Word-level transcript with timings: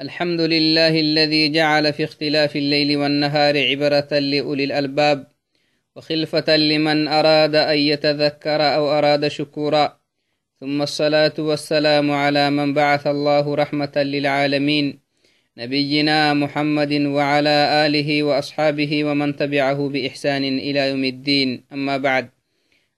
الحمد 0.00 0.40
لله 0.40 1.00
الذي 1.00 1.48
جعل 1.48 1.92
في 1.92 2.04
اختلاف 2.04 2.56
الليل 2.56 2.96
والنهار 2.96 3.58
عبرة 3.68 4.18
لأولي 4.18 4.64
الألباب 4.64 5.26
وخلفة 5.96 6.56
لمن 6.56 7.08
أراد 7.08 7.54
أن 7.54 7.78
يتذكر 7.78 8.62
أو 8.62 8.98
أراد 8.98 9.28
شكورا. 9.28 10.00
ثم 10.60 10.82
الصلاة 10.82 11.32
والسلام 11.38 12.10
على 12.10 12.50
من 12.50 12.74
بعث 12.74 13.06
الله 13.06 13.54
رحمة 13.54 13.92
للعالمين 13.96 15.00
نبينا 15.56 16.34
محمد 16.34 16.92
وعلى 16.92 17.86
آله 17.86 18.22
وأصحابه 18.22 19.04
ومن 19.04 19.36
تبعه 19.36 19.88
بإحسان 19.88 20.44
إلى 20.44 20.90
يوم 20.90 21.04
الدين. 21.04 21.64
أما 21.72 21.96
بعد 21.96 22.30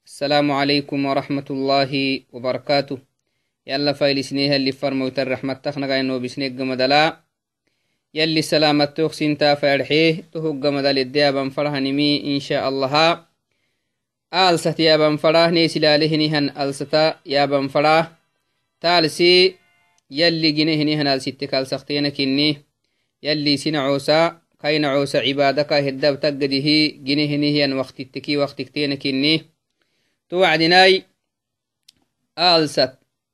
السلام 0.07 0.51
عليكم 0.51 1.07
ورحمة 1.07 1.45
الله 1.51 2.21
وبركاته. 2.33 3.08
يلا 3.69 3.93
فايل 3.93 4.25
سنيها 4.25 4.57
اللي 4.57 4.73
فرموت 4.73 5.19
الرحمة 5.19 5.53
تخنق 5.53 5.91
إنه 5.91 6.19
بسنيق 6.19 6.53
مدلا 6.53 7.21
يلي 8.15 8.43
سلامة 8.43 8.85
توخسين 8.85 9.39
تا 9.39 9.55
فرحيه 9.55 10.25
تهق 10.33 10.67
مدل 10.67 10.99
الديابا 10.99 11.49
فرها 11.49 11.81
نمي 11.81 12.35
إن 12.35 12.41
شاء 12.41 12.69
الله. 12.69 13.25
آلست 14.35 14.81
يابا 14.81 15.17
فراه 15.17 15.51
نيسلاله 15.51 16.17
نهن 16.17 16.51
ألستا 16.59 17.21
يابا 17.27 17.69
فراه 17.69 18.13
تالسي 18.81 19.55
يلي 20.11 20.51
جنيه 20.53 20.83
نهن 20.85 21.07
ألستك 21.07 21.55
ألسختين 21.55 22.09
كني 22.09 22.63
يلي 23.23 23.57
سنعوسا 23.57 24.41
كاين 24.61 24.85
عوسا 24.85 25.19
عبادك 25.19 25.73
هدب 25.73 26.21
تقده 26.21 26.57
جنيه 27.07 27.37
نهن 27.37 27.73
وقت 27.73 28.01
التكي 28.01 28.37
وقت 28.37 28.63
كتين 28.63 28.95
كني 28.95 29.43
توعدناي 30.29 31.05
آلست 32.39 32.99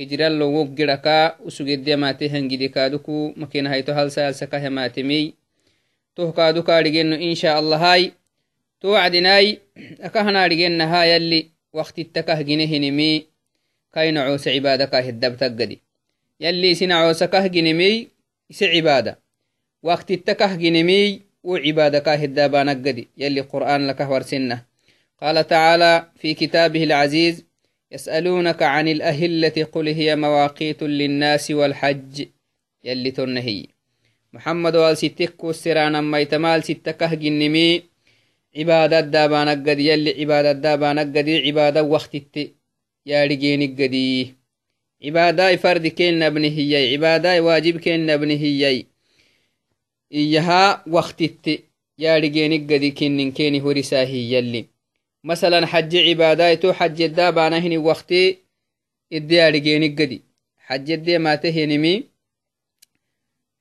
hijirallo 0.00 0.52
woggiraka 0.52 1.36
usugeddiamate 1.44 2.28
hangidi 2.28 2.68
kaaduku 2.68 3.32
makina 3.36 3.68
hayto 3.68 3.94
halsaalsakahamatemi 3.94 5.34
toh 6.14 6.32
kaadu 6.32 6.62
kaadhigenno 6.62 7.16
insha 7.16 7.56
allahai 7.56 8.12
to 8.80 8.96
wacdinai 8.96 9.60
akahanaadhigennaha 10.02 11.04
yalli 11.06 11.52
waktitakah 11.72 12.40
ginehinimi 12.44 13.28
kaina 13.92 14.24
coose 14.24 14.48
cibaadakah 14.54 15.04
heddabtaggadi 15.04 15.76
yalli 16.40 16.70
isina 16.70 17.04
coosakah 17.04 17.44
ginemiy 17.52 18.08
ise 18.48 18.72
cibaada 18.72 19.20
waktitakah 19.84 20.56
ginemiy 20.56 21.20
wo 21.44 21.60
cibaadakah 21.60 22.16
heddaabanaggadi 22.16 23.08
yalli 23.20 23.44
qur'aan 23.44 23.84
lakah 23.84 24.08
warsinna 24.08 24.64
قال 25.20 25.46
تعالى 25.46 26.06
في 26.16 26.34
كتابه 26.34 26.84
العزيز 26.84 27.44
يسألونك 27.92 28.62
عن 28.62 28.88
الأهلة 28.88 29.66
قل 29.72 29.88
هي 29.88 30.16
مواقيت 30.16 30.82
للناس 30.82 31.50
والحج. 31.50 32.26
يلي 32.84 33.10
تنهي 33.10 33.66
محمد 34.32 34.76
وال 34.76 34.96
ستك 34.96 35.44
والسرانا 35.44 36.00
ما 36.00 36.18
يتمال 36.20 36.64
ستكه 36.64 37.14
جنمي 37.14 37.82
عبادة 38.56 39.00
دابانا 39.00 39.50
قد 39.50 39.78
يلي 39.78 40.20
عبادة 40.20 40.52
دابانا 40.52 41.00
قد 41.00 41.28
عبادة 41.28 41.82
وقت 41.82 42.36
يا 43.06 43.24
رجيني 43.24 43.66
قدي 43.66 44.34
عبادة 45.04 45.56
فرد 45.56 45.86
كين 45.86 46.18
نبني 46.18 46.48
هي 46.58 46.92
عبادة 46.92 47.42
واجب 47.42 47.80
كين 47.80 48.06
نبني 48.06 48.36
هي 48.36 48.84
إيها 50.12 50.84
وقت 50.88 51.20
يا 51.98 52.18
رجيني 52.18 52.58
قدي 52.58 52.90
كين 52.90 53.32
كيني 53.32 53.60
هرساهي 53.60 54.32
يلي. 54.32 54.66
مثلا 55.24 55.66
حج 55.66 55.96
عبادايتو 55.96 56.72
حج 56.72 57.02
الدا 57.02 57.30
بانا 57.30 57.58
هني 57.58 57.78
وقتي 57.78 58.38
إدي 59.12 59.40
أرجيني 59.48 59.88
قدي. 59.88 60.22
حج 60.58 60.90
الدي 60.90 61.18
ما 61.18 61.34
تهنمي 61.34 62.04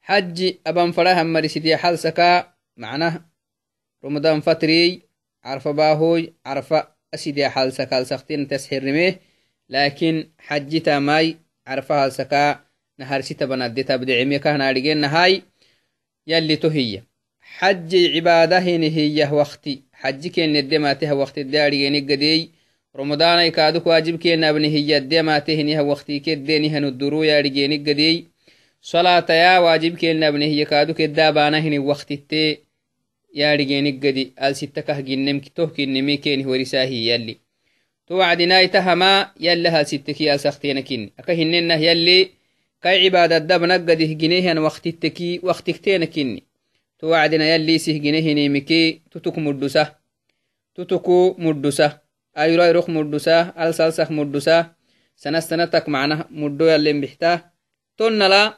حج 0.01 0.53
أبان 0.67 0.91
فراها 0.91 1.23
مرسيدي 1.23 1.77
حال 1.77 1.99
سكا 1.99 2.53
معناه 2.77 3.25
رمضان 4.05 4.41
فتري 4.41 5.01
عرفة 5.43 5.71
باهوي 5.71 6.33
عرفة 6.45 6.87
أسيدي 7.13 7.49
حال 7.49 7.73
سكا 7.73 8.03
سختين 8.03 8.47
تسحر 8.47 8.83
رميه 8.83 9.19
لكن 9.69 10.29
حج 10.39 10.81
تاماي 10.81 11.37
عرفة 11.67 12.09
سكا 12.09 12.65
نهار 12.99 13.21
سيتا 13.21 13.45
بنادي 13.45 13.83
تبدي 13.83 14.21
عمي 14.21 14.39
كهنا 14.39 14.93
نهاي 14.93 15.43
يلي 16.27 16.55
تهي 16.55 17.03
حج 17.41 17.95
عبادة 17.95 18.59
هي 18.59 19.29
وقتي. 19.31 19.88
حج 20.01 20.27
كين 20.27 20.53
ندماته 20.53 21.13
وقت 21.13 21.37
الداري 21.37 21.89
نقدي 21.89 22.51
رمضان 22.95 23.39
يكادك 23.47 23.87
واجب 23.87 24.15
كين 24.23 24.43
أبن 24.43 24.63
هي 24.75 24.97
الدماته 24.97 25.61
نها 25.61 25.81
وقت 25.81 26.11
كديني 26.11 26.69
هن 26.69 26.85
الدرو 26.85 27.23
يا 27.23 27.41
رجي 27.41 27.67
نقدي 27.67 28.27
صلاة 28.81 29.25
يا 29.29 29.59
واجب 29.59 29.97
كين 29.97 30.23
أبن 30.23 30.41
هي 30.41 30.65
كادك 30.65 31.01
الدابانه 31.01 31.79
وقت 31.79 32.11
التي 32.11 32.57
يا 33.35 33.55
رجي 33.55 33.81
نقدي 33.81 34.33
أل 34.43 34.55
ستكه 34.55 34.99
جنم 34.99 35.39
كتوه 35.39 35.67
كنمي 35.67 36.17
كين 36.17 36.47
ورساهي 36.47 36.99
يلي. 37.09 37.35
توعدنا 38.07 38.61
يتهما 38.61 39.31
يلا 39.39 39.69
هل 39.69 39.85
ستك 39.87 40.21
يا 40.21 40.37
سختين 40.37 40.79
كين 40.79 41.11
أكهننا 41.19 41.75
يلي 41.75 42.29
كاي 42.83 43.05
عبادة 43.05 43.37
دب 43.37 43.63
نقده 43.63 43.93
جنيه 44.21 44.59
وقت 44.59 44.87
التكي 44.87 45.39
وقت 45.43 45.71
كتين 45.71 46.05
كني 46.05 46.48
توعدنا 46.99 47.55
يلي 47.55 47.77
سهجنه 47.77 48.49
مكي 48.49 49.01
تتك 49.11 49.37
مدسة 49.39 49.95
تتكو 50.75 51.35
مدسة 51.37 51.99
أيرو 52.37 52.63
أيروخ 52.63 52.89
مدسة 52.89 53.41
ألسلسخ 53.41 54.11
مدسة 54.11 54.71
سنة 55.15 55.39
سنتك 55.39 55.89
معنا. 55.89 56.27
مدو 56.31 56.65
يلي 56.65 56.93
بحتا 57.01 57.51
تون 57.97 58.19
لا 58.19 58.57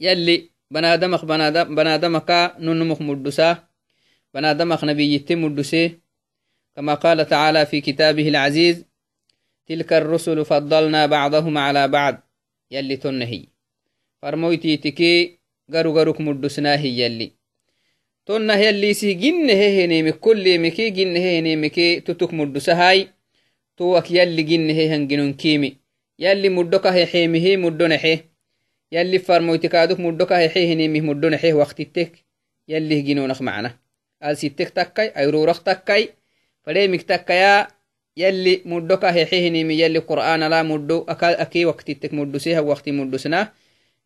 يلي 0.00 0.50
بنادمك 0.70 1.24
بنادم 1.24 1.74
بنادمك 1.74 2.30
ننمخ 2.58 3.02
مدسة 3.02 3.64
بنادمك 4.34 4.84
نبي 4.84 5.14
يتم 5.14 5.44
مدسة 5.44 5.90
كما 6.76 6.94
قال 6.94 7.26
تعالى 7.26 7.66
في 7.66 7.80
كتابه 7.80 8.28
العزيز 8.28 8.84
تلك 9.66 9.92
الرسل 9.92 10.44
فضلنا 10.44 11.06
بعضهم 11.06 11.58
على 11.58 11.88
بعض. 11.88 12.16
يلي 12.70 12.96
تنهي. 12.96 13.46
فرمويتي 14.22 14.76
تكي 14.76 15.38
غرو 15.72 15.92
غروك 15.98 16.20
مدسناهي 16.20 17.00
يلي. 17.00 17.39
تونا 18.30 18.56
هي 18.56 18.70
اللي 18.70 18.94
سي 18.94 19.14
جن 19.14 19.50
هي 19.50 19.84
هني 19.84 20.02
مكل 20.02 20.58
مكي 20.58 20.90
جن 20.90 21.16
هي 21.16 21.38
هني 21.38 21.56
مكي 21.56 22.00
توتك 22.00 22.34
مدوسا 22.34 22.74
هاي 22.74 23.08
توك 23.76 24.10
يلي 24.10 24.42
جن 24.42 24.70
هي 24.70 24.94
هنجنون 24.94 25.32
كيمي 25.32 25.76
يلي 26.18 26.48
مدوكا 26.48 26.94
هي 26.94 27.06
حيمي 27.06 27.40
هي 27.40 27.56
مدونا 27.56 27.94
هي 27.94 28.20
يلي 28.92 29.18
فرموتك 29.18 29.74
ادوك 29.74 30.00
مدوكا 30.00 30.38
هي 30.38 30.50
هي 30.54 30.72
هني 30.72 30.88
مي 30.88 31.00
مدونا 31.00 31.38
هي 31.40 31.52
وقت 31.52 31.80
التك 31.80 32.24
يلي 32.68 33.00
هجنون 33.00 33.30
اخ 33.30 33.42
معنا 33.42 33.78
قال 34.22 34.36
سي 34.36 34.48
تكاي 34.48 35.08
ايرو 35.16 35.44
رخ 35.44 35.62
تكاي 35.62 36.08
فلي 36.62 36.88
مك 36.88 37.02
تكايا 37.02 37.68
يلي 38.16 38.62
مدوكا 38.64 39.14
هي 39.14 39.26
هي 39.32 39.48
هني 39.48 39.64
مي 39.64 39.80
يلي 39.80 39.98
قران 39.98 40.40
لا 40.40 40.62
مدو 40.62 41.04
اكل 41.08 41.26
اكي 41.26 41.64
وقت 41.64 41.90
التك 41.90 42.14
مدوسي 42.14 42.58
وقت 42.58 42.88
مدوسنا 42.88 43.52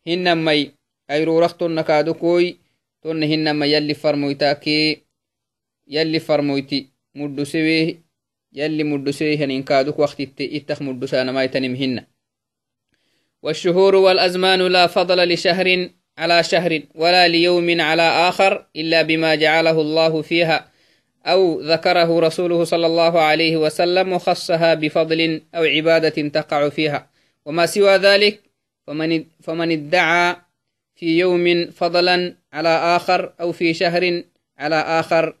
هنما 0.07 0.51
اي 0.51 0.71
ايرو 1.11 1.39
رخ 1.39 1.53
تونا 1.57 1.81
كادوكوي 1.81 2.64
tonna 3.05 3.25
hinama 3.29 3.69
yalli 3.69 3.93
farmoytaake 3.93 5.05
yalli 5.85 6.19
farmoyti 6.19 6.89
يلي 8.55 8.83
مدسيه 8.83 9.43
إنكادك 9.43 9.99
وقت 9.99 10.21
إتخ 10.41 10.81
مدسانا 10.81 11.31
ما 11.31 11.43
يتنمهن 11.43 12.05
والشهور 13.43 13.95
والأزمان 13.95 14.61
لا 14.67 14.87
فضل 14.87 15.33
لشهر 15.33 15.89
على 16.17 16.43
شهر 16.43 16.81
ولا 16.95 17.27
ليوم 17.27 17.81
على 17.81 18.01
آخر 18.01 18.65
إلا 18.75 19.01
بما 19.01 19.35
جعله 19.35 19.81
الله 19.81 20.21
فيها 20.21 20.71
أو 21.25 21.61
ذكره 21.61 22.19
رسوله 22.19 22.63
صلى 22.63 22.85
الله 22.85 23.19
عليه 23.21 23.57
وسلم 23.57 24.13
وخصها 24.13 24.73
بفضل 24.73 25.41
أو 25.55 25.63
عبادة 25.63 26.27
تقع 26.27 26.69
فيها 26.69 27.09
وما 27.45 27.65
سوى 27.65 27.97
ذلك 27.97 28.39
فمن, 28.87 29.25
فمن 29.43 29.71
ادعى 29.71 30.35
في 30.95 31.19
يوم 31.19 31.71
فضلا 31.71 32.35
على 32.53 32.69
آخر 32.69 33.33
أو 33.41 33.51
في 33.51 33.73
شهر 33.73 34.23
على 34.57 34.75
آخر 34.75 35.35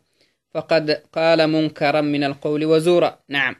فقد 0.53 0.91
قال 0.91 1.47
منكرا 1.47 2.01
من 2.01 2.23
القول 2.23 2.65
وزورا. 2.65 3.19
نعم. 3.29 3.55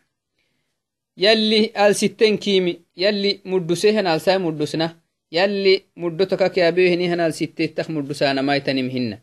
يلي 1.17 1.71
آل 1.87 1.95
ستين 1.95 2.37
كيمي 2.37 2.79
يلي 2.97 3.39
مدسيهن 3.45 4.07
آل 4.07 4.21
ساي 4.21 4.37
مدسنا 4.37 4.99
يلي 5.31 5.81
مدتك 5.97 6.51
كيابيهن 6.51 7.19
آل 7.19 7.33
ستين 7.33 7.75
تخ 7.75 7.89
مدسانا 7.89 8.41
ما 8.41 8.55
يتنمهن 8.55 9.17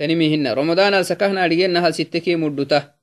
ramadan 0.00 0.94
alsakahna 0.94 1.42
adhigenna 1.42 1.80
hal 1.80 1.92
sitteki 1.92 2.36
mudduta 2.36 2.94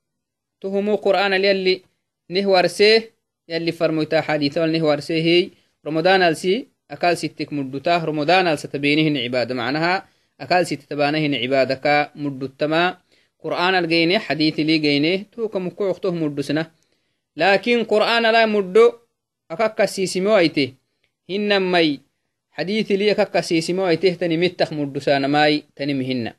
tuhumu 0.59 0.97
qur'an 0.97 1.33
al 1.33 1.43
yalli 1.43 1.83
nih 2.29 2.45
warsee 2.45 3.13
yalli 3.47 3.71
farmoyta 3.71 4.21
xadiثawal 4.21 4.71
nih 4.71 4.81
warsee 4.81 5.21
hey 5.21 5.51
alsi 6.87 6.95
akal 6.95 7.15
sittik 7.17 7.51
mudduta 7.51 7.99
ramadan 7.99 8.47
alsa 8.47 8.67
tabenihin 8.67 9.15
cibada 9.15 9.53
macnaha 9.53 10.07
akal 10.39 10.65
sitti 10.65 10.87
tabanahin 10.87 11.35
cibadaka 11.35 12.11
muddutama 12.15 12.97
qur'an 13.41 13.75
al 13.75 13.87
geyne 13.87 14.19
xadiثi 14.19 14.63
li 14.63 14.79
geyne 14.79 15.25
tuka 15.31 15.59
mukucuktoh 15.59 16.13
muddusna 16.13 16.71
lakin 17.35 17.85
qur'an 17.85 18.25
ala 18.25 18.47
muddo 18.47 19.03
akakkasiisimo 19.49 20.31
aite 20.33 20.75
hinnammai 21.27 21.99
xadiثi 22.55 22.97
li 22.97 23.11
akakkasiisimo 23.11 23.83
aitehtani 23.83 24.37
mittak 24.37 24.71
muddusanamai 24.71 25.63
tanimihinna 25.75 26.31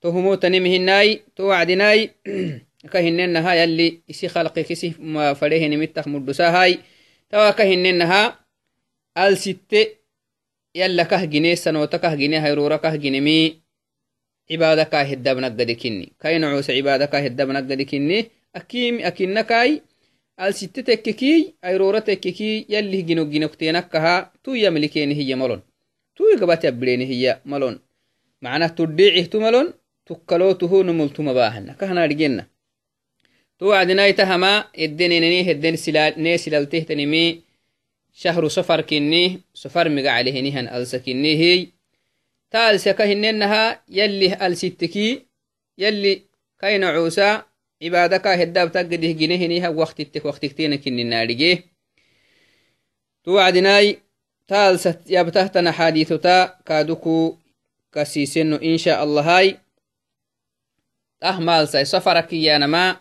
tohumo 0.00 0.36
tanimihinai 0.36 1.22
to 1.34 1.52
wacdinai 1.52 2.10
ka 2.92 2.98
hinenaha 3.00 3.54
yalli 3.54 4.00
isi 4.08 4.28
khalqi 4.28 4.64
kisi 4.64 4.96
fadehini 5.36 5.76
mittak 5.76 6.06
muddusahay 6.06 6.80
tawa 7.28 7.52
ka 9.14 9.20
hinenaha 9.20 9.30
al 9.30 9.36
sitte 9.36 9.80
yalla 10.74 11.04
kah 11.04 11.26
gine 11.26 11.56
sanota 11.56 11.98
kah 11.98 12.16
gine 12.16 12.36
hayrora 12.40 12.78
kah 12.78 12.96
ginemi 12.98 13.64
عبادة 14.50 14.84
كاه 14.84 15.12
الدبنك 15.12 15.52
قدكني 15.60 16.12
كاي 16.20 16.38
نعوس 16.38 16.70
عبادة 16.70 17.06
كاه 17.06 17.26
الدبنك 17.26 17.64
قدكني 17.70 18.26
أكيم 18.56 19.00
أكينا 19.00 19.42
كاي 19.42 19.82
al 20.36 20.52
sitte 20.52 20.82
tekkeki 20.82 21.54
ayrora 21.62 22.00
tekkeki 22.00 22.66
yalli 22.68 23.02
ginok 23.06 23.30
ginoktenakkaha 23.30 24.32
tu 24.42 24.56
yamlikeni 24.56 25.14
hiya 25.14 25.36
malon 25.36 25.62
tu 26.14 26.24
gabati 26.38 26.66
abireni 26.66 27.06
hiya 27.06 27.40
malon 27.44 27.78
macnah 28.42 28.74
tuddiicihtu 28.74 29.40
malon 29.40 29.72
tukkalotuhu 30.06 30.82
numultuma 30.82 31.34
bahana 31.34 31.74
kahanaadhigenna 31.74 32.46
tu 33.58 33.64
wacdinaitahama 33.70 34.74
eddeneneni 34.74 35.46
hedden 35.46 35.76
nee 36.16 36.38
silaltehtanimi 36.38 37.43
shahru 38.14 38.50
sofar 38.50 38.82
kinni 38.86 39.42
sofar 39.52 39.90
miga 39.90 40.10
calehenihan 40.16 40.68
alsa 40.68 40.98
kinnihiy 40.98 41.60
ta 42.50 42.68
alsaka 42.70 43.04
hinenaha 43.10 43.82
yalli 43.88 44.28
alsitteki 44.46 45.26
yalli 45.76 46.12
kaina 46.60 46.92
cuusa 46.94 47.44
cibaadaka 47.82 48.36
heddaabtaggedih 48.40 49.12
ginehiniha 49.18 49.70
waktittek 49.70 50.24
waktiktenakininaadhige 50.24 51.52
tu 53.22 53.30
wacdinai 53.34 53.98
ta 54.46 54.66
alsa 54.68 54.94
yabtahtana 55.06 55.72
xaadiitota 55.78 56.34
kaaduku 56.64 57.38
kasiiseno 57.90 58.56
insha 58.70 59.00
allahai 59.04 59.58
ah 61.20 61.40
maalsai 61.40 61.86
safarakkiyanama 61.86 63.00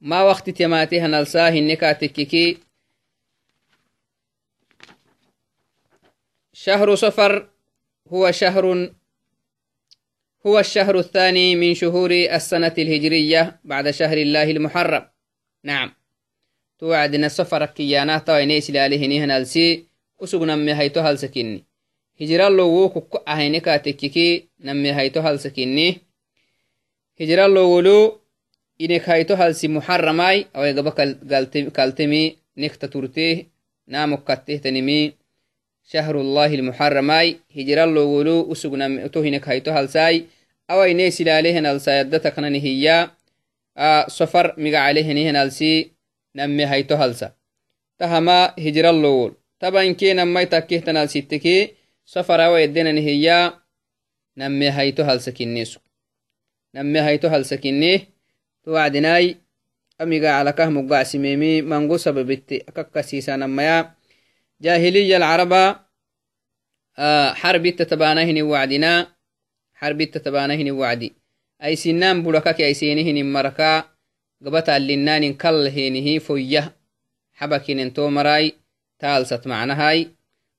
ma 0.00 0.24
waktit 0.24 0.60
yamatehanalsa 0.60 1.50
hinekaatekkeki 1.50 2.65
شهر 6.64 6.94
صفر 6.94 7.48
هو 8.08 8.30
شهر 8.30 8.90
هو 10.46 10.58
الشهر 10.58 10.98
الثاني 10.98 11.56
من 11.56 11.74
شهور 11.74 12.10
السنة 12.10 12.74
الهجرية 12.78 13.60
بعد 13.64 13.90
شهر 13.90 14.16
الله 14.18 14.50
المحرم. 14.50 15.08
نعم. 15.64 15.92
توعدنا 16.78 17.26
السفر 17.26 17.66
كيانا 17.66 18.18
تويني 18.18 18.60
سلاله 18.60 19.06
نهن 19.06 19.30
السي 19.30 19.86
أسوغ 20.22 20.44
نمي 20.44 20.74
هيتو 20.74 21.00
هل 21.00 21.18
سكيني 21.18 21.64
هجرا 22.20 22.48
لو 22.48 22.84
وكو 22.84 23.18
أهينكا 23.18 23.76
تككي 23.76 24.48
نمي 24.60 24.92
هيتو 24.92 25.20
هل 25.20 25.40
سكيني 25.40 26.00
هجرا 27.20 27.48
لو 27.48 27.68
ولو 27.70 28.20
إنك 28.80 29.08
هيتو 29.08 29.34
هل 29.34 29.54
سي 29.54 29.68
محرماي 29.68 30.46
أو 30.56 30.64
يقبا 30.64 30.90
كالتمي 31.76 32.36
نكتا 32.56 32.86
تورتيه 32.86 33.46
نامو 33.88 34.16
كتيه 34.16 34.56
تنمي 34.56 35.12
شهر 35.86 36.20
الله 36.20 36.54
المحرماي 36.54 37.36
هجرا 37.56 37.86
لو 37.86 38.08
ولو 38.08 38.52
أسوغ 38.52 38.76
نمي 38.76 39.08
توهنك 39.08 39.48
هيتو 39.48 39.70
هل 39.70 39.88
ساي 39.88 40.26
awai 40.68 41.10
silaalehen 41.10 41.66
alsa 41.66 41.92
yaddataknani 42.02 42.60
hiya 42.60 43.14
sofar 44.08 44.54
miga 44.56 44.82
calehenihen 44.82 45.36
alsi 45.36 45.92
namme 46.34 46.64
hayto 46.66 46.96
halsa 46.96 47.34
tahama 47.98 48.52
hijrallowol 48.58 49.32
tabanke 49.58 50.14
nammai 50.14 50.46
takkehtan 50.46 50.96
alsitteke 50.96 51.76
sofar 52.04 52.40
awa 52.40 52.60
yeddenani 52.60 53.02
hiya 53.02 53.62
namme 54.36 54.70
hayto 54.70 55.04
halsa 55.04 55.32
kinnesu 55.32 55.80
namme 56.74 56.98
hayto 57.00 57.28
halsa 57.30 57.56
kinne 57.56 58.08
to 58.64 58.72
wacdinai 58.72 59.36
amiga 59.98 60.34
calakah 60.38 60.70
mugacsimemi 60.70 61.62
mango 61.62 61.98
sababitte 61.98 62.64
akakkasiisa 62.66 63.36
nammaya 64.60 64.78
jahiliya 64.78 65.16
alcaraba 65.16 65.86
xarbitta 67.40 67.86
tabanahini 67.86 68.42
wacdina 68.42 69.06
حربت 69.76 70.18
تبانهن 70.18 70.70
وعدي. 70.70 71.12
أي 71.62 71.76
سنان 71.76 72.22
بلوكك 72.22 72.60
أي 72.60 72.74
سينهن 72.74 73.32
مركا 73.32 73.84
قبط 74.44 74.68
اللنان 74.68 75.34
كالهنه 75.34 76.18
فيه 76.18 76.76
حبكين 77.32 77.80
انتو 77.80 78.10
مراي 78.10 78.52
تالست 78.98 79.46
معنهاي. 79.46 80.08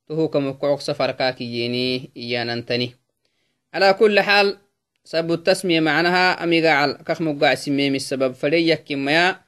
تهو 0.08 0.28
كمقعق 0.28 0.80
سفركاك 0.80 1.42
يني 1.42 2.12
إيانانتني 2.18 2.96
على 3.74 3.94
كل 3.94 4.20
حال 4.20 4.58
سبب 5.04 5.32
التسمية 5.32 5.80
معناها 5.80 6.44
أميقا 6.44 6.70
على 6.70 6.94
كخ 6.94 7.22
مقع 7.22 7.56
سميم 7.56 7.96
السبب. 7.96 8.34
فليك 8.34 8.84
كميا 8.84 9.42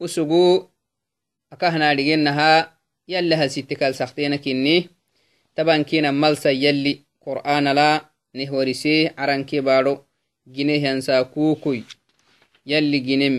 وسقو 0.00 0.68
أكهنا 1.52 1.94
لجنها 1.94 2.75
يلي 3.08 3.34
هل 3.34 3.50
ستكال 3.50 3.94
سختينك 3.94 4.48
إني 4.48 4.88
تبان 5.56 5.84
كينا 5.84 6.10
ملسا 6.10 6.50
يلي 6.50 6.98
قرآن 7.26 7.68
لا 7.68 8.16
nehwarise 8.36 9.16
caranke 9.16 9.62
baadho 9.64 10.04
ginehyansa 10.54 11.24
kukuy 11.24 11.80
yalli 12.66 13.00
ginem 13.00 13.36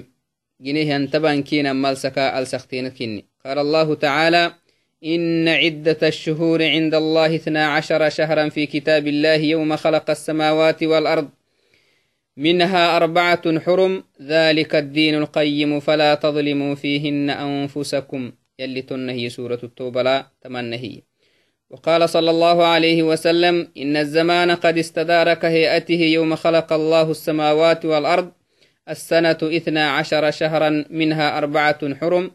ginehyan 0.64 1.08
tabankina 1.08 1.74
malsaka 1.74 2.34
alsaktenakini 2.34 3.26
قال 3.48 3.60
الله 3.60 3.96
تعالى 3.96 4.54
إن 5.06 5.48
عدة 5.48 5.98
الشهور 6.04 6.64
عند 6.64 6.96
الله 6.96 7.36
اثنا 7.36 7.68
عشر 7.68 8.10
شهرا 8.10 8.50
في 8.50 8.66
كتاب 8.66 9.08
الله 9.08 9.36
يوم 9.36 9.76
خلق 9.76 10.10
السماوات 10.10 10.84
والأرض. 10.84 11.30
منها 12.38 12.98
أربعة 12.98 13.60
حرم. 13.60 14.04
ذلك 14.22 14.76
الدين 14.76 15.16
القيم 15.16 15.80
فلا 15.80 16.16
تظلموا 16.16 16.76
فيهن 16.76 17.30
أنفسكم. 17.30 18.32
يلي 18.60 18.82
تنهي 18.82 19.30
سورة 19.30 19.60
التوبة 19.64 20.02
لا 20.02 20.28
تمنهي. 20.42 21.02
وقال 21.70 22.10
صلى 22.10 22.30
الله 22.30 22.66
عليه 22.66 23.04
وسلم 23.04 23.72
إن 23.78 23.98
الزمان 23.98 24.52
قد 24.52 24.78
استدار 24.78 25.34
كهيئته 25.34 26.02
يوم 26.02 26.36
خلق 26.36 26.74
الله 26.74 27.12
السماوات 27.12 27.86
والأرض. 27.86 28.32
السنة 28.90 29.38
إثنا 29.44 29.92
عشر 29.92 30.32
شهرا 30.32 30.86
منها 30.90 31.38
أربعة 31.38 31.96
حرم 31.96 32.32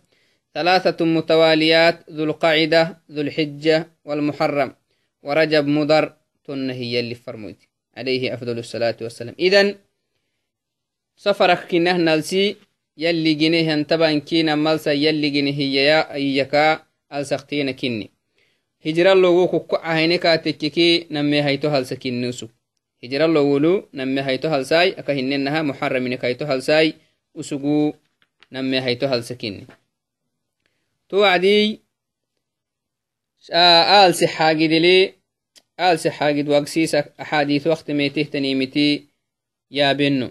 ثلاثة 0.54 1.04
متواليات 1.04 2.10
ذو 2.10 2.24
القعدة 2.24 2.98
ذو 3.10 3.20
الحجة 3.20 3.88
والمحرم. 4.04 4.74
ورجب 5.22 5.66
مضر 5.66 6.12
تنهي 6.44 7.00
اللي 7.00 7.14
فرموت. 7.14 7.56
عليه 7.96 8.34
أفضل 8.34 8.58
الصلاة 8.58 8.96
والسلام. 9.00 9.34
إذن 9.38 9.74
سفرك 11.16 11.66
كنه 11.70 11.96
نلسي 11.96 12.56
يلي 12.96 13.34
جنيه 13.34 13.74
انتبا 13.74 14.18
كينا 14.18 14.54
ملسا 14.54 14.92
يلي 14.92 15.30
جنيه 15.30 15.58
يا 15.74 16.14
إيكا 16.14 16.82
ألسختين 17.12 17.70
كني 17.70 18.10
hijiralogo 18.84 19.48
kukko 19.48 19.76
ahine 19.82 20.18
katekkeki 20.18 21.06
namme 21.10 21.40
hayto 21.42 21.70
halsa 21.70 21.96
kinnusu 21.96 22.50
hijiralowolu 23.02 23.88
namme 23.92 24.20
hayto 24.20 24.48
halsai 24.50 24.94
aka 24.98 25.12
hinenaha 25.12 25.62
muharamine 25.64 26.16
kayto 26.16 26.46
halsai 26.46 26.94
usugu 27.34 27.94
namme 28.50 28.80
hayto 28.80 29.08
halsa 29.08 29.34
kinni 29.34 29.66
to 31.08 31.16
wacdii 31.18 31.80
aalsi 33.54 34.26
xaagidili 34.26 35.14
aalsi 35.78 36.10
xaagid 36.10 36.48
wagsiisa 36.48 36.98
axaadiis 37.22 37.66
waktimeetehtanimiti 37.66 39.08
yaabeno 39.70 40.30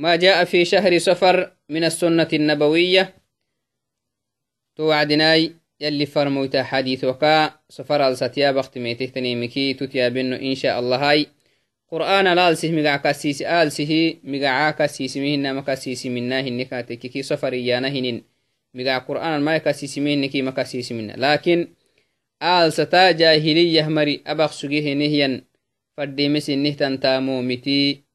ما 0.00 0.16
جاء 0.16 0.44
في 0.44 0.64
شهر 0.64 0.98
صفر 0.98 1.52
من 1.68 1.84
السنة 1.84 2.28
النبوية. 2.32 3.14
توعدناي 4.76 5.52
يلي 5.80 6.06
فرمويتا 6.06 6.62
حديث 6.62 7.04
وكا 7.04 7.50
سفر 7.68 8.16
ميتهتني 8.76 9.36
مكي 9.36 9.74
تتيابنو 9.74 10.36
إن 10.36 10.54
شاء 10.54 10.80
الله 10.80 11.10
هاي. 11.10 11.26
قرآن 11.88 12.34
لالسه 12.34 12.72
مقع 12.72 12.96
كسيس 12.96 13.42
آلسه 13.42 14.14
مقع 14.24 14.70
كسيس 14.70 15.16
مهن 15.16 15.50
ما 15.50 15.60
كسيس 15.60 16.06
منا 16.06 16.40
هن 16.40 16.62
كاتكي 16.62 17.22
سفر 17.22 17.52
إيانا 17.52 17.88
هنين. 17.88 18.24
مقع 18.74 18.98
قرآن 18.98 19.40
ما 19.40 19.58
كسيس 19.58 19.98
مهن 19.98 20.26
كي 20.26 20.42
ما 20.42 20.50
كسيس 20.50 20.92
منا. 20.92 21.14
لكن 21.16 21.68
آلستا 22.42 23.10
جاهلية 23.10 23.88
مري 23.88 24.22
أبخ 24.26 24.52
سجيه 24.52 24.94
نهيا 24.94 25.50
fadhiimisinnih 26.00 26.76
taamoomiti 26.76 27.76
aalsa 27.80 27.96
haddato 27.96 28.09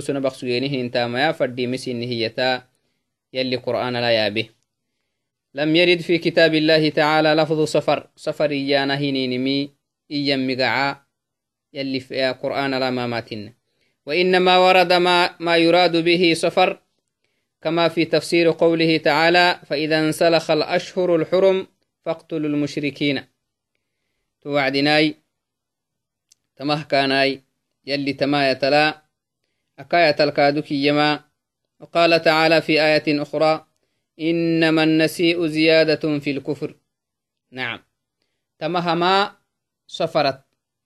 suna 0.00 0.20
baqsugeenihin 0.20 0.90
taamaya 0.90 1.32
fadhiimisinihiyata 1.32 2.74
يلي 3.34 3.56
قرآن 3.56 3.96
لا 3.96 4.10
يابه 4.10 4.48
لم 5.54 5.76
يرد 5.76 6.00
في 6.00 6.18
كتاب 6.18 6.54
الله 6.54 6.88
تعالى 6.88 7.34
لفظ 7.34 7.64
سفر. 7.64 8.08
سفر 8.16 8.50
إيانا 8.50 8.94
هنينمي 8.94 9.70
إيام 10.10 10.46
مقعا 10.50 10.96
يلي 11.72 12.00
في 12.00 12.30
قرآن 12.42 12.74
لا 12.74 12.90
ما 12.90 13.06
ماتن 13.06 13.52
وإنما 14.06 14.58
ورد 14.58 14.92
ما, 14.92 15.36
ما 15.40 15.56
يراد 15.56 15.96
به 15.96 16.34
سفر 16.34 16.80
كما 17.62 17.88
في 17.88 18.04
تفسير 18.04 18.50
قوله 18.50 18.96
تعالى 18.96 19.60
فإذا 19.66 19.98
انسلخ 19.98 20.50
الأشهر 20.50 21.16
الحرم 21.16 21.66
فاقتلوا 22.04 22.48
المشركين. 22.48 23.24
توعدناي 24.40 25.14
تمه 26.56 26.82
كاناي 26.82 27.42
يلي 27.86 28.12
تما 28.12 28.50
يتلا 28.50 29.03
أكاية 29.78 30.16
الكادك 30.20 30.72
يما. 30.72 31.24
وقال 31.80 32.22
تعالى 32.22 32.62
في 32.62 32.82
آية 32.82 33.22
أخرى 33.22 33.66
إنما 34.20 34.84
النسيء 34.84 35.46
زيادة 35.46 36.18
في 36.18 36.30
الكفر. 36.30 36.76
نعم. 37.50 37.80
تمهما 38.58 39.36
سفرت. 39.86 40.40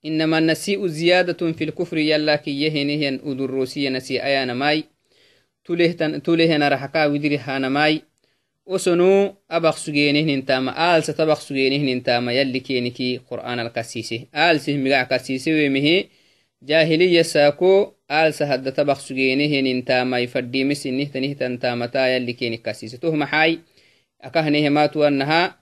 إنما 0.05 0.39
النسيء 0.39 0.87
زيادة 0.87 1.53
في 1.53 1.65
الكفر 1.65 1.97
يلا 1.97 2.37
كي 2.37 2.63
يهنهن 2.63 3.21
أدروسي 3.25 3.89
نسي 3.89 4.23
أيان 4.23 4.53
ماي. 4.53 4.85
تلهن 6.25 6.63
رحكا 6.69 7.07
ودري 7.07 7.39
هانا 7.39 7.69
ماي 7.69 8.03
وسنو 8.67 9.37
أبق 9.51 9.77
سجينه 9.77 10.35
ننتاما 10.35 10.97
آل 10.97 11.05
ستبق 11.05 11.39
سجينه 11.39 11.93
ننتاما 11.93 12.33
يلي 12.33 12.61
كينكي 12.61 13.17
قرآن 13.31 13.61
الكسيسي 13.61 14.29
آل 14.35 14.61
سهمقع 14.61 15.03
كسيسي 15.03 15.67
ومهي 15.67 16.09
جاهلية 16.63 17.23
ساكو 17.23 17.93
مسنه 20.65 21.05
تنه 21.05 21.33
تنتامتا 21.33 22.09
يلي 22.09 22.33
كينك 22.33 22.63
كسيسي 22.63 22.97
تهم 22.97 23.25
حاي 23.25 23.61
أكهنه 24.21 24.69
ماتو 24.69 25.05
أنها 25.05 25.61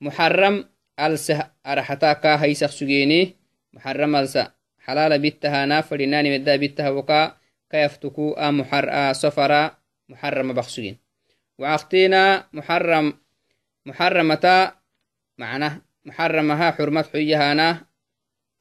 محرم 0.00 0.64
آل 1.00 1.18
سه 1.18 1.50
أرحتا 1.66 2.12
كا 2.12 2.44
هيسق 2.44 2.70
سجينه 2.70 3.30
محرم 3.72 4.16
ألسا 4.16 4.52
حلال 4.78 5.18
بيتها 5.18 5.66
نافر 5.66 6.04
ناني 6.04 6.38
مدى 6.38 6.58
بيتها 6.58 6.90
وكا 6.90 7.36
كيفتكو 7.70 8.34
محر 8.38 9.12
سفرا 9.12 9.76
محرم 10.08 10.52
محرمتا 13.86 14.74
معناه 15.38 15.80
محرمها 16.04 16.70
حرمت 16.70 17.06
حيهانا 17.12 17.86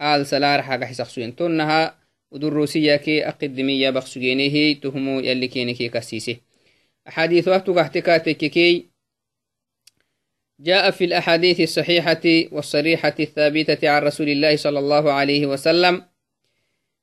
آل 0.02 0.26
سلار 0.26 0.62
حاجة 0.62 0.86
حسقسوين 0.86 1.36
تنها 1.36 2.03
ودروسية 2.34 2.96
كي 2.96 3.28
أقدمية 3.28 3.90
بخسجينيه 3.90 4.82
تهمو 4.82 5.20
يلي 5.20 5.48
كينكي 5.48 5.90
كسيسي. 5.90 6.42
أحاديث 7.08 7.48
وقت 7.48 7.98
كي 7.98 8.90
جاء 10.60 10.92
في 10.92 11.06
الأحاديث 11.06 11.60
الصحيحة 11.62 12.22
والصريحة 12.52 13.16
الثابتة 13.20 13.90
عن 13.90 14.02
رسول 14.02 14.30
الله 14.30 14.56
صلى 14.56 14.80
الله 14.80 15.12
عليه 15.12 15.46
وسلم 15.46 16.06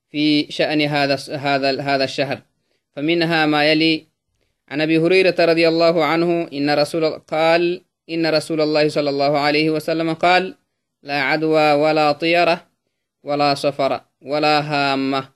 في 0.09 0.51
شأن 0.51 0.81
هذا 0.81 1.15
هذا 1.37 1.81
هذا 1.81 2.03
الشهر. 2.03 2.41
فمنها 2.95 3.45
ما 3.45 3.71
يلي 3.71 4.07
عن 4.69 4.81
أبي 4.81 4.97
هريرة 4.97 5.35
رضي 5.39 5.67
الله 5.67 6.05
عنه 6.05 6.47
إن 6.53 6.69
رسول 6.69 7.19
قال 7.19 7.81
إن 8.09 8.25
رسول 8.25 8.61
الله 8.61 8.89
صلى 8.89 9.09
الله 9.09 9.37
عليه 9.39 9.69
وسلم 9.69 10.13
قال 10.13 10.55
لا 11.03 11.21
عدوى 11.21 11.71
ولا 11.73 12.11
طيرة 12.11 12.67
ولا 13.23 13.53
صفر 13.53 14.01
ولا 14.21 14.59
هامة. 14.59 15.29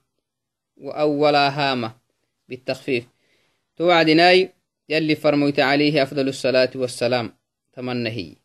أو 0.81 1.11
ولا 1.11 1.49
هامة 1.49 1.95
بالتخفيف. 2.49 3.07
توعدناي 3.77 4.53
يلي 4.89 5.15
فرميت 5.15 5.59
عليه 5.59 6.03
أفضل 6.03 6.27
الصلاة 6.27 6.71
والسلام. 6.75 7.33
تمنهي. 7.73 8.35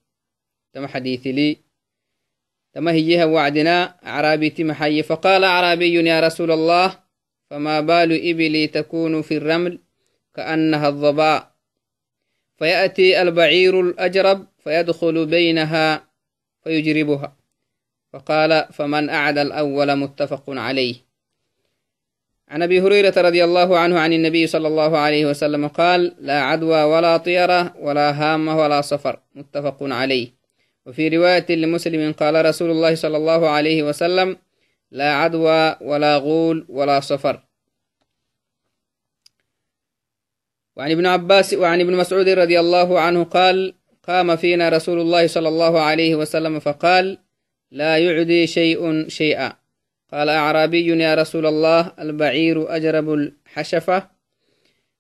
تم 0.73 0.87
حديث 0.87 1.27
لي. 1.27 1.57
تم 2.73 2.89
هيها 2.89 3.25
وعدنا. 3.25 3.99
عرابي 4.03 4.51
تمحي 4.51 5.03
فقال 5.03 5.45
عربي 5.45 5.95
يا 5.95 6.21
رسول 6.21 6.51
الله 6.51 6.99
فما 7.51 7.81
بال 7.81 8.31
إبلي 8.31 8.67
تكون 8.67 9.23
في 9.23 9.37
الرمل 9.37 9.81
كأنها 10.35 10.89
الضباء. 10.89 11.51
فيأتي 12.59 13.23
البعير 13.23 13.81
الأجرب 13.81 14.47
فيدخل 14.59 15.27
بينها 15.27 16.09
فيجربها. 16.65 17.40
فقال 18.13 18.65
فمن 18.73 19.11
أعد 19.11 19.39
الأول 19.39 19.97
متفق 19.97 20.45
عليه. 20.49 20.95
عن 22.49 22.63
أبي 22.63 22.81
هريرة 22.81 23.15
رضي 23.17 23.45
الله 23.45 23.79
عنه 23.79 23.99
عن 23.99 24.13
النبي 24.13 24.47
صلى 24.47 24.69
الله 24.69 24.99
عليه 24.99 25.27
وسلم 25.27 25.69
قال 25.69 26.15
لا 26.19 26.41
عدوى 26.43 26.83
ولا 26.83 27.17
طيرة 27.17 27.77
ولا 27.79 28.11
هامه 28.11 28.59
ولا 28.59 28.81
صفر. 28.81 29.21
متفق 29.35 29.77
عليه. 29.83 30.35
وفي 30.87 31.09
رواية 31.09 31.47
لمسلم 31.49 32.13
قال 32.13 32.45
رسول 32.45 32.71
الله 32.71 32.95
صلى 32.95 33.17
الله 33.17 33.49
عليه 33.49 33.83
وسلم 33.83 34.37
لا 34.91 35.15
عدوى 35.15 35.77
ولا 35.81 36.17
غول 36.17 36.67
ولا 36.69 37.01
صفر. 37.01 37.41
وعن 40.77 40.91
ابن 40.91 41.07
عباس 41.07 41.55
وعن 41.55 41.81
ابن 41.81 41.97
مسعود 41.97 42.29
رضي 42.29 42.61
الله 42.61 43.01
عنه 43.01 43.25
قال 43.25 43.75
قام 44.03 44.37
فينا 44.37 44.69
رسول 44.69 45.01
الله 45.01 45.27
صلى 45.27 45.49
الله 45.49 45.81
عليه 45.81 46.15
وسلم 46.15 46.59
فقال 46.59 47.19
لا 47.71 47.99
يعدي 47.99 48.47
شيء 48.47 49.09
شيئا. 49.09 49.53
قال 50.13 50.29
أعرابي 50.29 50.87
يا 51.03 51.15
رسول 51.15 51.47
الله 51.47 51.93
البعير 51.99 52.77
أجرب 52.77 53.13
الحشفة 53.15 54.09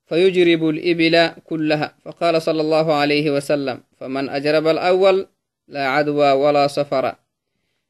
فيجرب 0.06 0.68
الإبل 0.68 1.28
كلها. 1.44 1.94
فقال 2.04 2.42
صلى 2.42 2.60
الله 2.60 2.94
عليه 2.94 3.30
وسلم 3.30 3.80
فمن 4.00 4.28
أجرب 4.28 4.66
الأول 4.66 5.26
لا 5.68 5.88
عدوى 5.88 6.32
ولا 6.32 6.66
سفر 6.66 7.14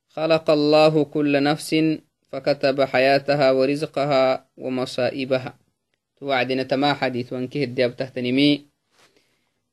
خلق 0.08 0.50
الله 0.50 1.04
كل 1.04 1.42
نفس 1.42 1.76
فكتب 2.32 2.82
حياتها 2.82 3.50
ورزقها 3.50 4.46
ومصائبها. 4.56 5.54
توعدنا 6.20 6.62
تما 6.62 6.94
حديث 6.94 7.32
وانكه 7.32 7.64
الدياب 7.64 7.96
تحتنمي. 7.96 8.66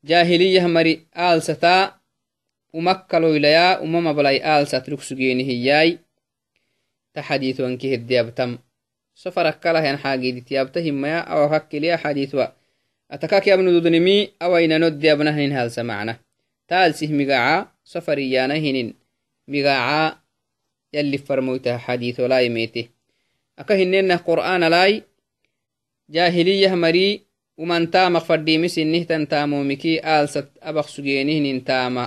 جاهلية 0.06 0.68
مري 0.68 1.08
آل 1.18 1.42
ستا 1.44 1.97
umakkaloylaya 2.80 3.80
umamablai 3.86 4.40
aalsatruksugeenihiyaay 4.52 5.90
ta 7.14 7.22
xadiiwankeheddiyabtam 7.28 8.52
sofarakkalahan 9.22 9.98
xaageedityabta 10.04 10.80
himmaya 10.86 11.20
awakakkeliya 11.34 11.98
xadiitwa 12.04 12.46
atakakabnududnimi 13.10 14.18
awainanoddiyabnahnin 14.40 15.52
halsa 15.58 15.84
macna. 15.84 16.14
Taalsih 16.68 17.10
migaaca 17.10 17.72
sofariyaanahinin 17.84 18.96
migaaca 19.48 20.20
yalli 20.94 21.18
farmoyta 21.18 21.80
xadiitolai 21.86 22.50
meete 22.50 22.90
aka 23.58 23.74
hinenah 23.76 24.20
qur'aanalai 24.28 25.04
jahiliyah 26.12 26.76
mari 26.76 27.24
umantamaq 27.58 28.24
fadhiimi 28.28 28.70
sinnih 28.70 29.06
tan 29.08 29.28
taamomiki 29.28 30.00
aalsat 30.04 30.52
abaq 30.62 30.88
sugeenihnintama 30.96 32.04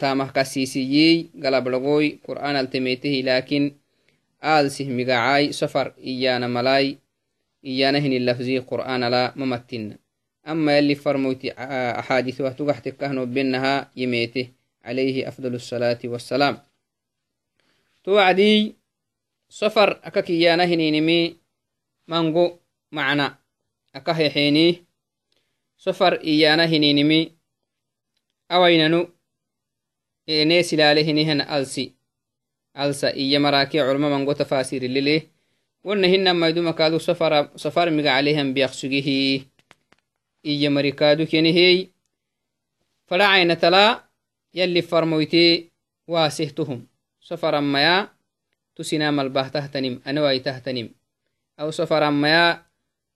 tamahkasisiyey 0.00 1.28
galablagoy 1.36 2.16
qur'an 2.24 2.56
altemetehi 2.56 3.22
laakiin 3.22 3.76
aadisih 4.42 4.88
migacai 4.88 5.52
safar 5.52 5.92
iyana 6.00 6.48
malai 6.48 6.96
iyana 7.62 8.00
hini 8.00 8.24
lafzi 8.24 8.60
qur'an 8.64 9.02
ala 9.02 9.34
ama 10.46 10.72
yali 10.72 10.94
farmoyti 10.94 11.50
axaadithuha 11.50 12.48
ah 12.48 12.54
tugaxtekahnobenaha 12.54 13.90
yemete 13.98 14.54
alayhi 14.86 15.26
afdal 15.26 15.58
asalaati 15.58 16.08
wasalaam 16.08 16.62
to 18.06 18.14
wacdii 18.14 18.78
safar 19.50 19.98
akak 20.06 20.30
iyana 20.30 20.62
hininimi 20.66 21.34
mango 22.06 22.62
macna 22.94 23.34
akah 23.92 24.14
yaxeni 24.22 24.86
safar 25.76 26.22
iyana 26.22 26.66
hininimi 26.70 27.34
awainanu 28.48 29.15
ene 30.26 30.62
silale 30.62 31.02
hinihan 31.02 31.40
alsi 31.40 31.94
alsa 32.74 33.10
iya 33.14 33.40
maraki 33.40 33.78
culma 33.78 34.10
mango 34.10 34.34
tafasirilile 34.34 35.30
wonna 35.84 36.08
hinan 36.08 36.36
maidumakaadu 36.36 37.00
safar 37.56 37.90
miga 37.90 38.10
calehan 38.16 38.54
biyaqsugihi 38.54 39.46
iya 40.44 40.70
marikaadu 40.70 41.26
kenehey 41.26 41.90
fadhacaina 43.08 43.56
tala 43.56 44.08
yalli 44.52 44.82
farmoyte 44.82 45.70
waasehtohum 46.08 46.86
safaramaya 47.20 48.10
tusinamalbahtahtanim 48.74 50.00
anawaitahtanim 50.04 50.88
أو 51.60 51.70
سفر 51.70 52.10
ما 52.10 52.62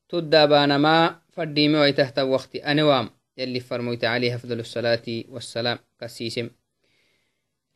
تدابانما 0.09 1.21
فرديمي 1.33 1.79
ويتهت 1.79 2.19
وقت 2.19 2.57
أنوام 2.57 3.11
يلي 3.37 3.61
فرميت 3.61 4.05
عليه 4.05 4.35
أفضل 4.35 4.61
الصلاة 4.61 5.03
والسلام 5.29 5.79
كسيسم 6.01 6.51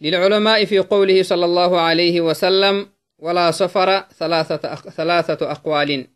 للعلماء 0.00 0.64
في 0.64 0.78
قوله 0.78 1.22
صلى 1.22 1.44
الله 1.44 1.80
عليه 1.80 2.20
وسلم 2.20 2.88
ولا 3.18 3.50
سفر 3.50 4.00
ثلاثة, 4.00 4.74
ثلاثة 4.74 5.50
أقوال 5.50 6.08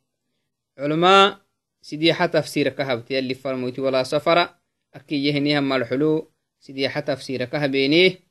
علماء 0.78 1.38
سديحة 1.82 2.26
تفسير 2.26 2.68
كهبت 2.68 3.10
يلي 3.10 3.34
فرموتي 3.34 3.80
ولا 3.80 4.02
سفر 4.02 4.48
أكي 4.94 5.24
يهنيها 5.26 5.60
مرحلو 5.60 6.30
سديحة 6.60 7.00
تفسير 7.00 7.44
كهبينيه 7.44 8.28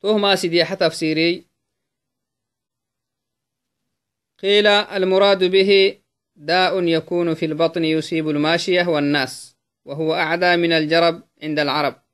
تهما 0.00 0.34
سديحة 0.34 0.74
تفسيري. 0.74 1.46
قيل 4.38 4.66
المراد 4.66 5.44
به 5.44 5.98
داء 6.36 6.84
يكون 6.84 7.34
في 7.34 7.46
البطن 7.46 7.84
يصيب 7.84 8.28
الماشية 8.28 8.88
والناس 8.88 9.56
وهو 9.84 10.14
أعدى 10.14 10.56
من 10.56 10.72
الجرب 10.72 11.22
عند 11.42 11.58
العرب 11.58 12.05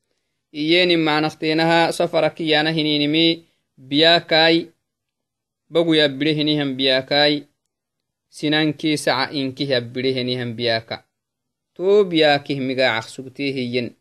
إيين 0.55 1.05
مع 1.05 1.21
نختينها 1.21 1.91
سفرك 1.91 2.41
يانا 2.41 2.71
هنينمي 2.71 3.45
بياكاي 3.79 4.71
بغو 5.71 5.95
يبري 5.95 6.43
هنيهم 6.43 6.77
بياكاي 6.77 7.47
سنانكي 8.31 8.97
سعى 8.97 9.43
إنكي 9.43 9.71
يبري 9.71 10.21
هنيهم 10.23 10.57
بياكا 10.57 11.05
تو 11.75 12.05
بياكيه 12.05 12.61
مغا 12.61 12.85
عخسوكتي 12.85 13.55
هيين 13.55 13.97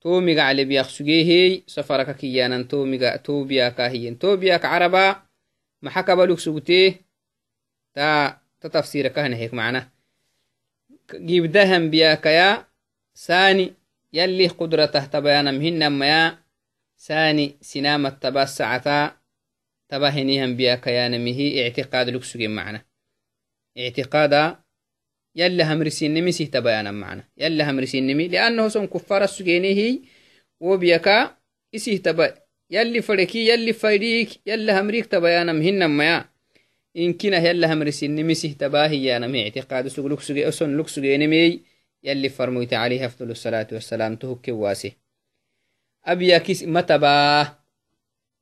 تو 0.00 0.20
مغا 0.20 0.42
علي 0.42 0.64
بياخسوكي 0.64 1.24
هي 1.24 1.62
سفرك 1.66 2.16
كيانا 2.16 2.62
تو 2.62 2.84
مغا 2.84 3.16
تو 3.16 3.44
بياكا 3.44 3.88
هيين 3.88 4.18
تو 4.18 4.36
بياك 4.36 4.64
عربا 4.64 5.22
محكا 5.82 6.14
بلوك 6.14 6.38
سوكتي 6.38 6.94
تا 7.94 8.40
تتفسيرك 8.60 9.18
هنا 9.18 9.90
يلي 14.12 14.46
قدرته 14.46 15.04
تبانا 15.04 15.50
مهنا 15.50 15.88
ميا 15.88 16.38
ساني 16.96 17.56
سنام 17.60 18.06
التبا 18.06 18.42
الساعتا 18.42 19.16
تباهنيهم 19.88 20.56
بياكيا 20.56 21.08
نمهي 21.08 21.62
اعتقاد 21.62 22.08
لكسوك 22.08 22.42
معنا. 22.42 22.84
اعتقادا 23.78 24.58
يلي 25.36 25.64
همرسين 25.64 26.14
نمي 26.14 26.32
سيه 26.32 26.50
تبانا 26.50 26.90
معنا. 26.90 27.24
يلي 27.38 27.62
همرسين 27.64 28.06
نمي 28.06 28.28
لأنه 28.28 28.68
سن 28.68 28.86
كفار 28.86 29.24
السجيني 29.24 29.74
هي 29.74 30.00
وبيكا 30.60 31.36
إسيه 31.74 31.96
تبا 31.96 32.34
يلي 32.70 33.02
فريكي 33.02 33.48
يلي 33.48 33.72
فريك 33.72 34.30
يلي 34.46 34.72
همريك 34.72 35.06
تبانا 35.06 35.52
مهنا 35.52 35.86
ميا 35.86 36.30
inkina 36.94 37.38
yalahamrisinnimisih 37.38 38.58
tabahiyanami 38.58 39.52
يلي 42.02 42.28
فرميت 42.28 42.74
عليه 42.74 43.06
أفضل 43.06 43.30
الصلاة 43.30 43.66
والسلام 43.72 44.16
تهك 44.16 44.48
واسي 44.48 44.96
أبي 46.04 46.28
يكيس 46.32 46.62
متبا 46.64 47.48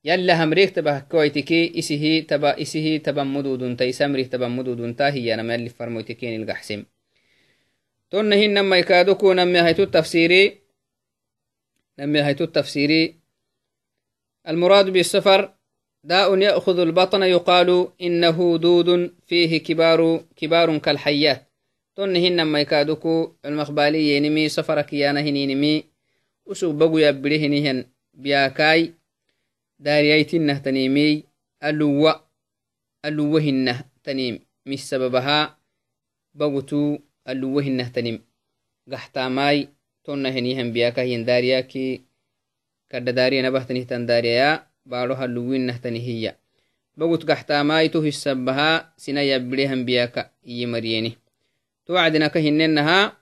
يلي 0.04 0.32
هم 0.32 0.52
ريك 0.52 0.70
تبا 0.70 0.98
كويتكي 0.98 1.78
إسيه 1.78 2.26
تبا 2.26 2.62
إسيه 2.62 2.98
تبا 2.98 3.24
مدودون 3.24 3.76
تا 3.76 3.88
إسام 3.88 4.16
ريك 4.16 4.28
تبا 4.32 4.48
مدودون 4.48 4.96
تا 4.96 5.12
هي 5.12 5.36
نما 5.36 5.54
يلي 5.54 5.68
فرميتكي 5.68 6.36
نلغحسم 6.36 6.84
تنهي 8.10 8.46
نما 8.48 8.76
يكادوكو 8.78 9.32
نما 9.32 9.66
هيتو 9.66 9.82
التفسيري. 9.82 10.58
نما 11.98 12.26
هيتو 12.26 12.44
التفسيري. 12.44 13.20
المراد 14.48 14.90
بالسفر 14.90 15.54
داء 16.04 16.38
يأخذ 16.38 16.78
البطن 16.78 17.22
يقال 17.22 17.88
إنه 18.00 18.58
دود 18.58 19.14
فيه 19.26 19.58
كبار 19.62 20.24
كبار 20.36 20.78
كالحيات. 20.78 21.47
تنهن 21.98 22.42
ما 22.46 22.60
يكادوكو 22.62 23.42
المخبالي 23.44 24.16
ينمي 24.16 24.48
سفرك 24.48 24.92
يانا 24.92 25.20
هنينمي. 25.20 25.84
وسو 26.46 26.72
بقو 26.72 26.98
يبرهنهن 26.98 27.84
بياكاي. 28.14 28.94
داريايتنه 29.78 30.58
تنيمي. 30.58 31.24
اللوة 31.64 32.22
اللوهنه 33.04 33.84
تنيم. 34.04 34.38
مش 34.66 34.80
سببها. 34.88 35.58
بقوتو 36.34 36.98
اللوهنه 37.28 37.88
تنيم. 37.88 38.22
قحتاماي 38.92 39.68
تنهنهن 40.04 40.72
بياكاين 40.72 41.24
دارياكي 41.24 42.02
كرد 42.92 43.08
داريا 43.10 43.42
نبهتنه 43.42 43.82
تنداريا 43.82 44.68
baaro 44.88 45.14
halluwinnahtani 45.20 46.00
hiya 46.00 46.32
bogut 46.96 47.24
gaxtaamaitu 47.28 48.00
hissabaha 48.00 48.92
sina 48.96 49.22
yabbirehan 49.22 49.84
biyaka 49.84 50.30
iyi 50.40 50.66
mariyeni 50.66 51.10
to 51.88 51.94
wacdinaka 51.94 52.38
hinennaha 52.38 53.16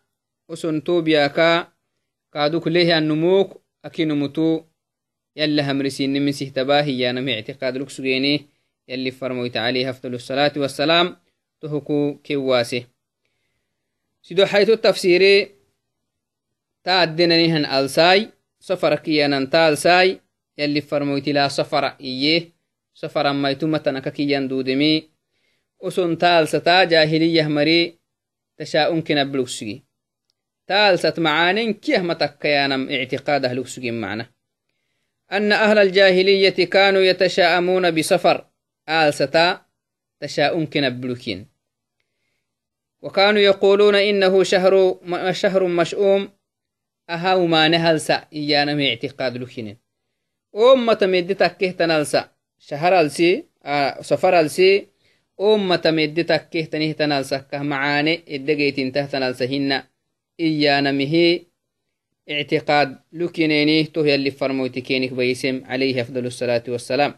uson 0.48 0.82
tobiyaka 0.82 1.72
kaduk 2.30 2.66
lehianumok 2.66 3.62
akinumutu 3.82 4.66
yalla 5.34 5.62
hamrisini 5.62 6.20
misihtabaa 6.20 6.82
hiyanami 6.82 7.38
ictiqaadluk 7.38 7.90
sugeeni 7.90 8.50
yalli 8.86 9.12
farmoyta 9.12 9.64
alayhi 9.64 9.86
afdalu 9.86 10.18
salaati 10.18 10.58
wasalaam 10.58 11.16
tohuku 11.60 12.18
kewaase 12.22 12.86
sido 14.20 14.46
hayto 14.46 14.76
tafsire 14.76 15.54
ta 16.82 17.00
addinanihan 17.00 17.64
alsaai 17.64 18.28
safara 18.58 18.96
kiyanan 18.96 19.46
ta 19.50 19.66
alsaai 19.66 20.20
yalli 20.56 20.82
farmoytilaa 20.82 21.48
safara 21.48 21.94
iye 21.98 22.52
safaran 22.94 23.36
maytumatanaka 23.36 24.10
kiyan 24.10 24.48
duudemi 24.48 25.10
uson 25.78 26.16
ta 26.16 26.38
alsataa 26.38 26.86
jahiliyah 26.86 27.48
mari 27.48 27.95
tashaa'unkina 28.58 29.24
bilugsigi 29.24 29.76
taalsat 30.68 31.16
macaanen 31.18 31.74
kiyah 31.82 32.02
matakkayanam 32.10 32.82
ictiqaadah 32.90 33.52
lugsugin 33.58 33.98
macna 34.04 34.26
أن 35.32 35.52
أهل 35.52 35.78
الجاهلية 35.78 36.64
كانوا 36.70 37.00
يتشاءمون 37.00 37.90
بسفر 37.90 38.46
آل 38.88 39.14
ستا 39.14 39.66
تشاؤم 40.20 40.66
كنبلكين 40.66 41.46
وكانوا 43.02 43.40
يقولون 43.40 43.94
إنه 43.94 44.42
شهر 44.42 44.98
شهر 45.32 45.66
مشؤوم 45.66 46.30
أهاو 47.10 47.46
ما 47.46 47.68
نهلسا 47.68 48.24
إيانا 48.32 48.88
اعتقاد 48.88 49.36
لكين 49.36 49.76
ummata 50.56 51.06
meddi 51.06 51.34
takkehtanalsa 51.34 52.28
shaharalsi 54.08 54.88
safaralsi 55.38 55.54
ummata 55.54 55.92
meddi 55.92 56.24
takkehtanihtanalsakkah 56.24 57.62
macaane 57.64 58.22
eddegeytintahtanalsa 58.26 59.46
hinna. 59.46 59.84
Iyaanamihi 60.38 61.46
اعتقاد 62.30 62.98
لكنيني 63.12 63.84
تو 63.84 64.04
يلي 64.04 64.30
فرموتي 64.30 64.80
كينك 64.80 65.12
بيسم 65.12 65.62
عليه 65.64 66.00
أفضل 66.00 66.26
الصلاة 66.26 66.62
والسلام 66.68 67.14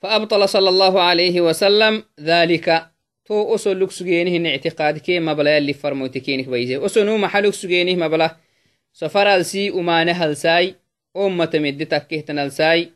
فأبطل 0.00 0.48
صلى 0.48 0.68
الله 0.68 1.00
عليه 1.00 1.40
وسلم 1.40 2.04
ذلك 2.20 2.86
تو 3.24 3.54
أسو 3.54 3.72
لك 3.72 3.90
سجينه 3.90 4.50
اعتقاد 4.50 4.98
كي 4.98 5.20
مبلا 5.20 5.56
يلي 5.56 5.72
فرموتي 5.72 6.20
كينك 6.20 6.48
بيسم 6.48 6.84
أسو 6.84 7.04
نو 7.04 7.16
محلوك 7.16 7.54
سجينه 7.54 7.94
مبلا 8.06 8.36
سفر 8.92 9.34
السي 9.36 9.70
أمانه 9.70 10.12
هلساي 10.12 10.74
ummata 11.14 11.60
medde 11.60 11.86
takkehtanalsai 11.86 12.92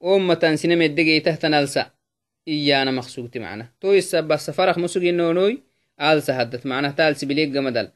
ummatan 0.00 0.58
sine 0.58 0.76
meddegeytahtanalsa 0.76 1.90
iyana 2.46 2.92
maqsugti 2.92 3.40
mana 3.40 3.64
to 3.80 3.94
isaba 3.94 4.38
safarak 4.38 4.76
musuginonoi 4.76 5.62
alsa 5.96 6.34
haddat 6.34 6.64
mana 6.64 6.92
talsi 6.92 7.26
bileggamadal 7.26 7.88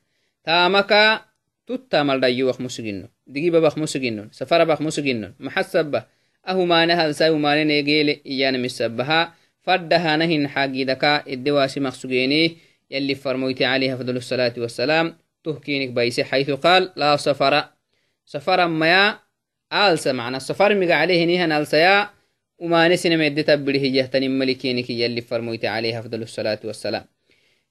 taamaka 0.45 1.25
tuttamal 1.67 2.21
dhayyowak 2.21 2.59
musugino 2.61 3.09
digibabak 3.27 3.77
musuginon 3.77 4.29
safarabak 4.33 4.81
musuginon 4.81 5.33
maxasaba 5.39 6.07
ahumane 6.43 6.95
halsai 6.95 7.31
humane 7.31 7.65
negeele 7.65 8.21
iyana 8.25 8.59
misabaha 8.59 9.33
fadahanahin 9.65 10.45
xagidaka 10.49 11.25
eddewaasi 11.27 11.81
maqsugeni 11.81 12.61
يلي 12.91 13.15
فرميت 13.15 13.63
عليه 13.63 13.95
أفضل 13.95 14.17
الصلاة 14.17 14.53
والسلام 14.59 15.17
تهكينك 15.45 15.89
بيسي 15.89 16.25
حيث 16.25 16.51
قال 16.51 16.93
لا 16.97 17.17
سفر 17.17 17.65
سفرا 18.27 18.67
ميا 18.67 19.19
آلسا 19.73 20.13
معنا 20.13 20.37
السفر 20.37 20.75
مقا 20.75 20.95
عليه 20.95 21.25
نيهن 21.25 21.53
آلسيا 21.53 22.11
وما 22.59 22.89
نسنا 22.89 23.17
ميدي 23.17 23.43
تبري 23.43 23.81
هي 23.81 23.97
يهتني 23.97 24.29
ملكينك 24.29 24.91
يلي 24.91 25.21
فرمويت 25.21 25.65
عليه 25.65 25.99
أفضل 25.99 26.23
الصلاة 26.23 26.61
والسلام. 26.65 27.05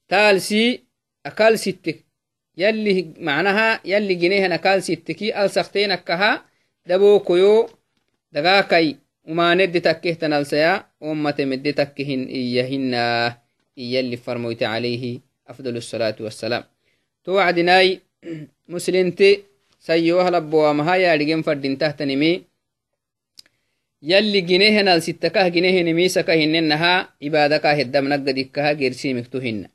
تالسي 0.09 0.83
أكال 1.25 1.59
ستك. 1.59 2.05
يلي 2.57 3.13
معناها 3.19 3.81
يلي 3.85 4.15
جنيهن 4.15 4.51
أكال 4.51 4.83
ستكي 4.83 5.43
ألسختين 5.43 5.91
أكها. 5.91 6.45
دبو 6.85 7.19
كيو. 7.19 7.69
دقاكي 8.31 8.97
وما 9.27 9.53
ندي 9.55 9.79
تكيه 9.79 10.13
تنالسيا 10.13 10.85
وما 11.01 11.31
تمدي 11.31 11.71
تكهن 11.71 12.23
إيهن. 12.25 12.93
يلي 13.77 14.17
فرمويت 14.17 14.63
عليه 14.63 15.19
أفضل 15.47 15.77
والسلام 24.03 24.45
توعدناي 24.45 24.83
مسلمتي 24.83 24.99
sayyowahlabboamaha 24.99 24.99
yaadhigen 24.99 24.99
fadintahtanimi 24.99 24.99
yalli 24.99 24.99
ginehenal 24.99 25.01
sittakah 25.01 25.51
ginehenimiisaka 25.51 26.33
hinnenaha 26.33 27.09
ibadaka 27.19 27.75
heddamnaggadikkaha 27.75 28.75
gersimiktu 28.75 29.39
hinna 29.39 29.67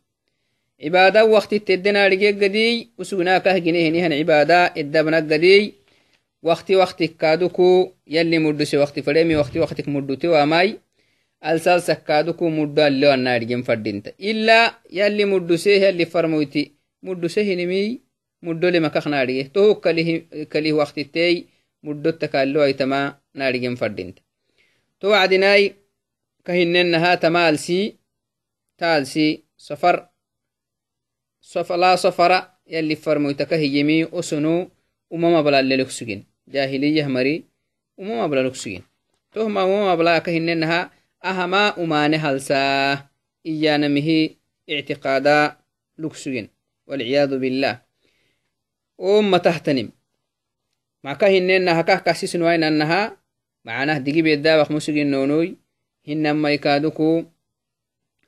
cibaada 0.80 1.24
wakti 1.24 1.60
teddenaadhigegadiy 1.60 2.88
usugnakah 2.98 3.56
ginehenihan 3.60 4.12
cibaada 4.12 4.72
eddabnaggadiy 4.74 5.72
وقتي 6.42 6.76
وقتك 6.76 7.16
كادوكو 7.16 7.92
يلي 8.06 8.38
مدوسي 8.38 8.76
وقتي 8.76 9.02
فريمي 9.02 9.36
وقتي 9.36 9.58
وقتك 9.60 9.88
مدوتي 9.88 10.28
واماي 10.28 10.78
alsal 11.40 11.80
sakkaaduku 11.80 12.50
muddo 12.50 12.82
alleo 12.82 13.10
annaadhigen 13.12 13.62
fadhinta 13.62 14.10
illa 14.30 14.58
yalli 14.90 15.24
muddusee 15.32 15.78
yalli 15.84 16.06
farmoyti 16.06 16.62
mudduse 17.06 17.44
hinimi 17.48 18.00
muddole 18.46 18.80
makak 18.80 19.06
naadhige 19.06 19.44
tohu 19.54 19.72
kalih 20.52 20.74
waqtitey 20.80 21.34
muddotta 21.34 21.57
kaallo 22.32 22.60
aytama 22.62 23.20
naadhigen 23.34 23.76
fadhinta 23.76 24.22
to 24.98 25.08
wacdinaai 25.10 25.74
kahinenaha 26.46 27.16
tamaalsi 27.16 27.98
taalsi 28.76 29.44
safar 29.56 30.08
laa 31.76 31.96
safara 31.96 32.38
yalli 32.66 32.96
farmoytaka 32.96 33.56
hiyemi 33.56 34.04
osonu 34.12 34.70
umama 35.10 35.42
balalelok 35.42 35.90
sugin 35.90 36.24
jahiliyah 36.46 37.08
mari 37.08 37.44
umama 37.98 38.28
balalok 38.28 38.56
sugin 38.56 38.82
tohma 39.32 39.64
umama 39.64 39.96
balaa 39.96 40.20
kahinenaha 40.20 40.90
ahama 41.20 41.76
umane 41.76 42.16
halsaa 42.16 43.08
iyanamihi 43.44 44.38
ictiqaada 44.66 45.56
lugsugin 45.98 46.48
walciyadu 46.86 47.38
billah 47.38 47.80
oma 48.98 49.40
tahtanim 49.40 49.88
maka 51.08 51.24
hinena 51.32 51.72
hakah 51.72 52.04
kasisnuainanaha 52.04 53.16
macanah 53.64 53.96
digibeddabak 53.96 54.68
musugin 54.68 55.08
nonoy 55.08 55.56
hinamaikaduku 56.04 57.24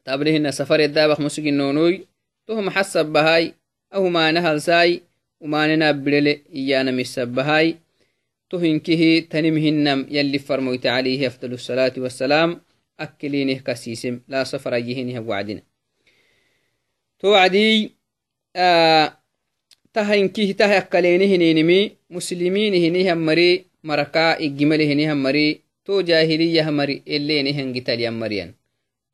table 0.01 0.33
hina 0.33 0.49
safareddabak 0.49 1.21
musugin 1.21 1.61
nonoy 1.61 2.09
toh 2.49 2.57
maxasabahai 2.57 3.53
ahumane 3.93 4.41
halsaai 4.41 5.05
umanena 5.45 5.93
birele 5.93 6.41
iyanamisabahai 6.49 7.77
tohinkihi 8.49 9.29
tanim 9.29 9.61
hinam 9.61 10.09
yalli 10.09 10.41
farmoyte 10.41 10.89
alayhi 10.89 11.29
afdal 11.29 11.53
الصلاة 11.53 12.01
والسلام 12.01 12.61
أكلينه 13.01 13.61
كسيسم 13.61 14.25
لا 14.29 14.45
سفر 14.45 14.73
يهينه 14.81 15.21
وعدنا 15.21 15.63
توعدي 17.21 17.93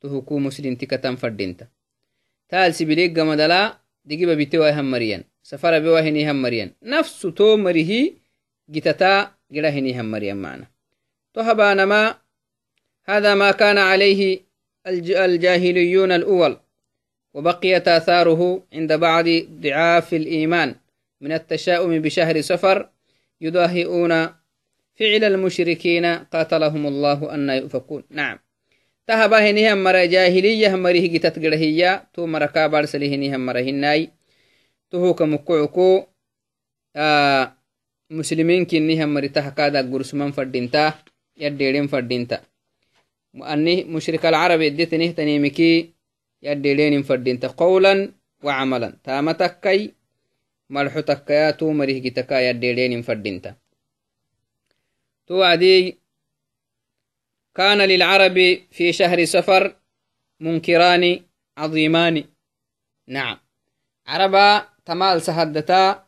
تهكو 0.01 0.39
مسلم 0.39 0.75
تكتن 0.75 1.17
فردينتا. 1.17 1.67
تال 2.49 2.75
سبيليك 2.75 3.11
جمدلا 3.11 3.79
دقيبة 4.05 4.35
بيتوا 4.35 4.71
هم 4.71 4.91
مريان. 4.91 5.25
سفر 5.43 5.79
بوا 5.79 6.01
هنيه 6.01 6.33
مريان. 6.33 6.71
نفس 6.83 7.23
تو 7.23 7.57
مريه 7.57 8.13
جتتا 8.69 9.31
جرا 9.51 9.69
هنيه 9.69 10.03
مريان 10.03 10.37
معنا. 10.37 10.67
تو 11.35 11.41
هبانما 11.41 12.15
هذا 13.05 13.35
ما 13.35 13.51
كان 13.51 13.79
عليه 13.79 14.41
الجاهليون 14.87 16.13
الأول. 16.13 16.57
وبقيت 17.37 17.89
آثاره 17.89 18.63
عند 18.73 18.93
بعض 18.93 19.29
ضعاف 19.61 20.15
الإيمان 20.15 20.75
من 21.21 21.33
التشاؤم 21.33 21.99
بشهر 22.01 22.41
سفر 22.41 22.89
يضاهئون 23.41 24.13
فعل 24.97 25.25
المشركين 25.25 26.07
قاتلهم 26.07 26.87
الله 26.87 27.35
أن 27.35 27.51
يؤفكون. 27.51 28.03
نعم. 28.11 28.39
تهبا 29.07 29.51
هنهم 29.51 29.85
مرة 29.85 30.05
جاهلية 30.05 30.75
مريه 30.75 31.13
جتت 31.13 31.39
قرهية 31.39 32.09
تو 32.15 32.27
مركا 32.27 32.67
بارسله 32.67 33.15
هنهم 33.15 33.47
مرة 33.47 33.61
هناي. 33.61 34.11
تهو 34.91 35.15
كمكعكو 35.15 36.05
آه 36.97 37.53
مسلمين 38.11 38.65
كنهم 38.65 39.15
مرة 39.15 39.27
تهكادا 39.27 39.93
قرسمان 39.93 40.33
فردينتا 40.33 40.95
يديرين 41.37 41.87
فردينتا. 41.87 42.41
أني 43.37 43.85
مشرك 43.85 44.27
العرب 44.27 44.61
ادتنه 44.61 45.11
تنيمكي 45.11 45.96
يدلين 46.43 47.03
فردين 47.03 47.39
قولا 47.39 48.13
وعملا. 48.43 48.99
تامتكي 49.05 49.95
ملحو 50.71 51.01
تكياتو 51.01 51.73
مريه 51.73 52.03
جتكا 52.03 52.41
يدلين 52.51 53.03
فردين 53.03 53.43
توعدي 55.27 55.99
كان 57.55 57.79
للعرب 57.79 58.59
في 58.71 58.93
شهر 58.93 59.25
سفر 59.25 59.77
منكران 60.41 61.21
عظيمان. 61.59 62.25
نعم. 63.07 63.39
عربا 64.07 64.69
تمال 64.85 65.23
سهدتا. 65.23 66.07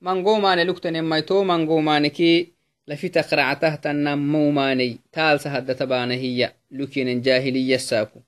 منقومان 0.00 0.58
لكتن 0.58 1.02
ميتو 1.02 1.44
منقومانكي 1.44 2.52
لفي 2.88 3.08
قرعته 3.08 3.74
تنموماني. 3.74 4.98
تال 5.12 5.40
سهد 5.40 5.74
تبان 5.76 6.10
هي 6.10 6.52
لكن 6.70 7.20
جاهلية 7.20 7.76
ساكو. 7.76 8.20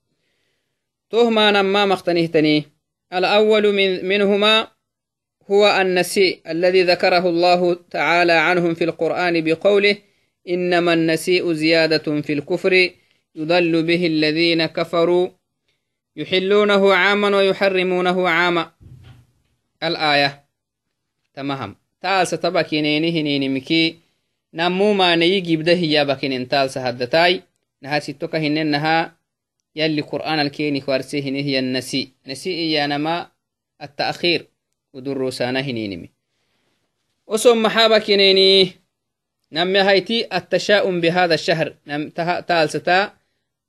تهما 1.10 1.50
نما 1.50 1.86
مختنهتني 1.86 2.64
الأول 3.12 3.72
من 3.72 4.04
منهما 4.04 4.68
هو 5.50 5.80
النسيء 5.80 6.40
الذي 6.48 6.82
ذكره 6.82 7.28
الله 7.28 7.76
تعالى 7.90 8.32
عنهم 8.32 8.74
في 8.74 8.84
القرآن 8.84 9.44
بقوله 9.44 9.96
إنما 10.48 10.92
النسيء 10.92 11.52
زيادة 11.52 12.20
في 12.20 12.32
الكفر 12.32 12.90
يضل 13.34 13.82
به 13.82 14.06
الذين 14.06 14.66
كفروا 14.66 15.28
يحلونه 16.16 16.94
عاما 16.94 17.36
ويحرمونه 17.36 18.28
عاما. 18.28 18.70
الآية. 19.82 20.44
تمام. 21.34 21.76
تعال 22.02 22.26
ستبكينينه 22.26 23.20
نينمكي 23.20 23.96
namumaanayi 24.52 25.40
gibda 25.42 25.74
hiyabakinintaalsa 25.74 26.80
haddatai 26.80 27.42
nahasittoka 27.80 28.38
hinenaha 28.38 28.94
yalli 28.94 29.19
qur'an 30.10 30.38
alkeni 30.38 30.82
warse 30.86 31.20
hine 31.20 31.42
hiya 31.42 31.62
nasi 31.62 32.14
nasi 32.26 32.50
iyanama 32.50 33.30
التأخير. 33.82 34.46
ودروسانا 34.92 35.60
هنينمي 35.60 36.10
وسم 37.26 37.62
محابكنيني 37.62 38.72
نم 39.52 39.76
هايتي 39.76 40.36
التشاؤم 40.36 41.00
بهذا 41.00 41.34
الشهر. 41.34 41.76
نم 41.86 42.08
تالستا 42.48 43.12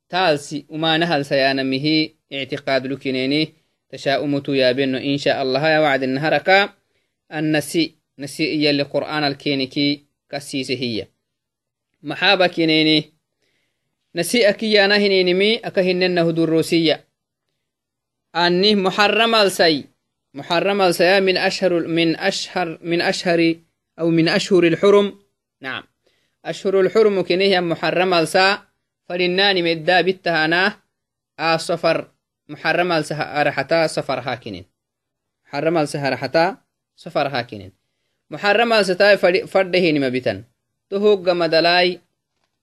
تالسي 0.08 0.66
وما 0.68 0.96
نهل 0.96 1.24
سيانمه 1.24 2.08
اعتقاد 2.32 2.86
لكنيني 2.86 3.52
تشاؤمتو 3.88 4.52
يا 4.52 4.72
بنو 4.72 4.98
إن 4.98 5.18
شاء 5.18 5.42
الله 5.42 5.68
يا 5.68 5.78
وعد 5.78 6.02
النهركا 6.02 6.72
النسي. 7.32 7.94
نسي 8.18 8.44
إيا 8.44 8.72
لقرآن 8.72 9.24
الكينكي 9.24 10.04
كسيسه 10.30 10.74
هي. 10.74 11.06
محابا 12.02 12.46
كنيني 12.46 13.11
نسيئة 14.14 14.50
كيانا 14.50 14.96
هنينمي 14.96 15.56
أكهننه 15.56 16.30
دروسية 16.30 17.04
أني 18.36 18.74
محرم 18.74 19.34
السي. 19.34 19.84
محرم 20.34 20.82
السي 20.82 21.20
من 21.20 21.36
أشهر 21.36 21.86
من 21.86 22.16
أشهر 22.16 22.78
من 22.82 23.00
أشهر 23.00 23.54
أو 23.98 24.10
من 24.10 24.28
أشهر 24.28 24.64
الحرم. 24.64 25.18
نعم. 25.60 25.84
أشهر 26.44 26.80
الحرم 26.80 27.22
كنيه 27.22 27.60
محرم 27.60 28.14
السا. 28.14 28.62
فلناني 29.08 29.62
مدى 29.62 30.02
بالتهانا 30.02 30.78
السفر 31.40 32.10
محرم 32.48 32.92
السا 32.92 33.42
رحتا 33.42 33.86
سفر 33.86 34.20
هاكنين. 34.20 34.64
محرم 35.46 35.78
السا 35.78 36.08
رحتا 36.08 36.56
سفر 36.96 37.28
هاكنين. 37.28 37.82
محرم 38.32 38.82
ستاي 38.82 39.16
فرده 39.46 39.90
نما 39.90 40.08
بتن 40.08 40.44
تهوج 40.90 41.28
مدلاي 41.28 42.00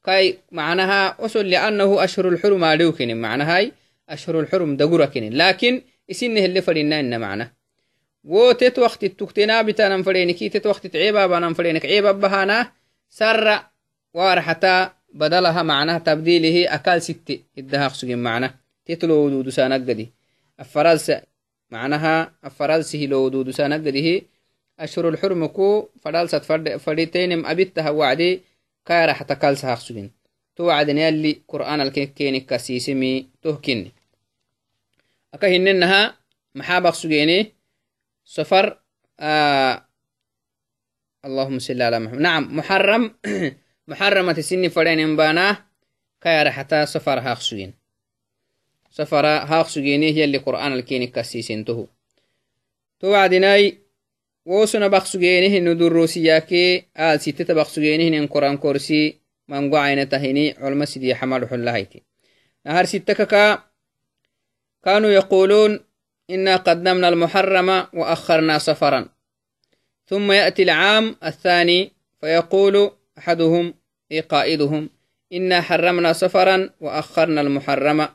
كاي 0.05 0.39
معناها 0.51 1.25
أصل 1.25 1.45
لأنه 1.45 2.03
أشهر 2.03 2.27
الحرم 2.29 2.63
عليوكن 2.63 3.21
معناها 3.21 3.71
أشهر 4.09 4.39
الحرم 4.39 4.77
دقركن 4.77 5.29
لكن 5.29 5.81
إسنه 6.11 6.45
اللي 6.45 6.61
فرينا 6.61 6.99
إن 6.99 7.19
معناه. 7.19 7.51
وتت 8.23 8.79
وقت 8.79 9.03
التكتنا 9.03 9.61
بتانا 9.61 10.03
فرينكي 10.03 10.49
تت 10.49 10.65
وقت 10.67 10.87
تعيبا 10.87 11.27
بنا 11.27 11.53
فرينك. 11.53 11.85
عيبا 11.85 12.11
بهانا 12.11 12.71
سر 13.09 13.59
وارحتا 14.13 14.93
بدلها 15.13 15.63
معناه 15.63 15.97
تبديله 15.97 16.75
أكال 16.75 17.01
ست 17.01 17.39
الدهاق 17.57 17.93
سجن 17.93 18.17
معناه. 18.17 18.53
تتلو 18.85 19.15
ودود 19.25 19.49
سانك 19.49 19.81
دي 19.81 20.09
الفرز 20.59 21.11
معناها 21.71 22.33
الفرز 22.45 22.95
لو 22.95 23.25
ودود 23.25 23.49
سانك 23.49 23.79
دي 23.79 24.27
أشهر 24.79 25.09
الحرم 25.09 25.45
كو 25.45 25.89
فدالسات 26.01 26.45
فديتينم 26.79 27.45
أبيتها 27.45 27.89
وعدي 27.89 28.41
كايرا 28.85 29.13
حتى 29.13 29.35
كالسها 29.35 29.75
خسوين 29.75 30.11
تو 30.55 30.63
وعدني 30.63 31.01
يلي 31.01 31.41
قرآن 31.47 31.81
الكيني 31.81 32.39
كاسيسمي 32.39 33.29
تهكني 33.41 33.91
أكا 35.33 35.55
هننها 35.55 36.17
محابق 36.55 36.93
سجيني 36.93 37.53
سفر 38.25 38.79
آه 39.19 39.85
اللهم 41.25 41.59
صل 41.59 41.81
على 41.81 41.99
محمد. 41.99 42.19
نعم 42.19 42.57
محرم. 42.57 43.15
محرمة 43.87 44.33
سن 44.33 44.69
فرين 44.69 45.15
بانا 45.15 45.65
كايرا 46.21 46.49
حتى 46.49 46.85
سفر 46.85 47.19
هاخسوين 47.19 47.73
سفر 54.49 54.95
هاخسويني 54.95 55.45
يلي 55.47 55.53
قرآن 55.53 55.57
الكيني 55.57 55.57
كاسيسين 55.57 55.65
تهو 55.65 55.65
تو 55.65 55.69
وعدناي 55.69 55.69
wosuna 55.69 55.69
baksugeenihin 55.69 55.79
durusiyaake 55.79 56.89
aal 56.97 57.19
sitteta 57.19 57.55
baksugeenihin 57.55 58.27
koran 58.27 58.57
korsi 58.57 59.21
mango 59.47 59.77
aynatahini 59.77 60.53
culma 60.53 60.85
sidii 60.85 61.13
xamaluxullahayti 61.13 62.03
nahar 62.65 62.87
sittakaka 62.87 63.69
كانوا 64.85 65.09
يقولون 65.09 65.79
إنا 66.29 66.55
قدمنا 66.55 67.09
المحرم 67.09 67.69
وأخرنا 67.93 68.57
سفرا. 68.57 69.05
ثم 70.05 70.31
يأتي 70.31 70.63
العام 70.63 71.15
الثاني 71.23 71.91
فيقول 72.21 72.91
أحدهم 73.17 73.73
أي 74.11 74.19
قائدهم 74.19 74.89
إنا 75.33 75.61
حرمنا 75.61 76.13
سفرا 76.13 76.69
وأخرنا 76.81 77.41
المحرم 77.41 78.07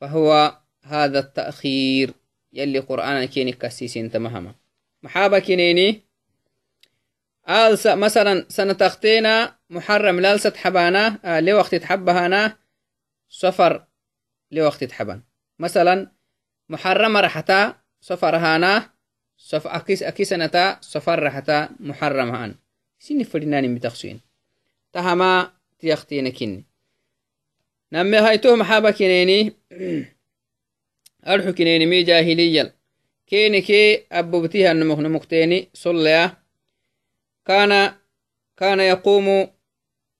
فهو 0.00 0.58
هذا 0.84 1.18
التأخير. 1.18 2.12
يلي 2.52 2.78
قرآن 2.78 3.24
كيني 3.24 3.52
كسيسين 3.52 4.10
تمهما 4.10 4.54
كينيني 5.38 6.02
آل 7.48 7.78
مثلا 7.98 8.46
سنة 8.48 8.72
تختينا 8.72 9.58
محرم 9.70 10.20
لالسة 10.20 10.52
حبانا 10.56 11.18
آه 11.24 11.40
لوقت 11.40 11.74
تحبهانا 11.74 12.56
سفر 13.28 13.84
لوقت 14.50 14.84
تحبان. 14.84 15.22
مثلا 15.58 16.12
محرم 16.68 17.16
رحتا 17.16 17.76
سفر 18.00 18.36
هانا 18.36 18.90
سف 19.36 19.66
أكيس 19.66 20.02
أكيسنتا 20.02 20.78
سفر 20.80 21.22
رحتا 21.22 21.68
محرم 21.80 22.30
هان. 22.30 22.54
سين 22.98 23.24
فدناني 23.24 23.74
بتخسين 23.74 24.20
تهما 24.92 25.52
تيختين 25.78 26.32
كني. 26.32 26.64
نمي 27.92 28.16
هايتو 28.18 28.56
محابا 28.56 28.90
كينيني 28.90 29.52
أرحو 31.26 31.52
كينيني 31.52 31.86
مي 31.86 32.02
جاهليا 32.02 32.74
كيني 33.26 33.60
كي 33.60 34.06
أبوبتيها 34.12 34.72
نمخ 34.72 34.98
نمختيني 34.98 35.68
صليا 35.74 36.36
كان 37.44 37.92
كان 38.56 38.80
يقوم 38.80 39.48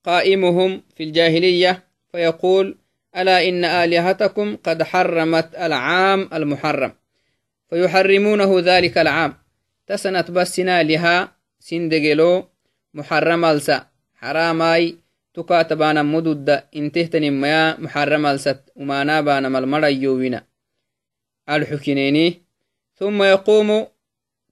قائمهم 0.05 0.83
في 0.97 1.03
الجاهلية 1.03 1.85
فيقول 2.13 2.79
ألا 3.17 3.49
إن 3.49 3.65
آلهتكم 3.65 4.57
قد 4.57 4.83
حرمت 4.83 5.55
العام 5.55 6.31
المحرم 6.33 6.93
فيحرمونه 7.71 8.61
ذلك 8.61 8.99
العام 8.99 9.35
تسنت 9.87 10.31
بسنا 10.31 10.83
لها 10.83 11.37
سندقلو 11.61 12.49
محرم 12.95 13.45
السا 13.45 13.87
حراماي 14.15 14.99
تكاتبانا 15.35 16.03
مدد 16.03 16.65
انتهتني 16.77 17.31
ميا 17.31 17.81
محرم 17.81 18.27
السا 18.27 18.65
وما 18.77 19.21
بانا 19.21 19.49
ملمر 19.49 19.89
يوينا 19.89 20.47
الحكينيني 21.49 22.44
ثم 22.95 23.23
يقوم 23.23 23.87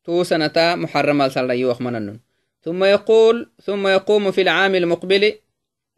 توسنتا 0.04 0.74
محرم 0.74 1.22
السا 1.22 1.40
يوخمنن 1.40 2.18
ثم 2.62 2.84
يقول 2.84 3.50
ثم 3.62 3.86
يقوم 3.86 4.30
في 4.30 4.42
العام 4.42 4.74
المقبل. 4.74 5.34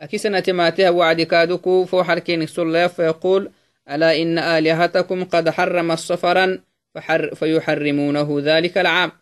أكسنا 0.01 0.41
تماتها 0.41 0.91
وعد 0.91 1.23
كادوكو 1.23 1.85
فوحر 1.85 2.19
كين 2.19 2.47
فيقول 2.47 3.51
ألا 3.91 4.23
إن 4.23 4.39
آلهتكم 4.39 5.25
قد 5.25 5.51
حرم 5.51 5.91
الصفرا 5.91 6.59
فحر 6.95 7.35
فيحرمونه 7.35 8.41
ذلك 8.41 8.79
العام. 8.79 9.13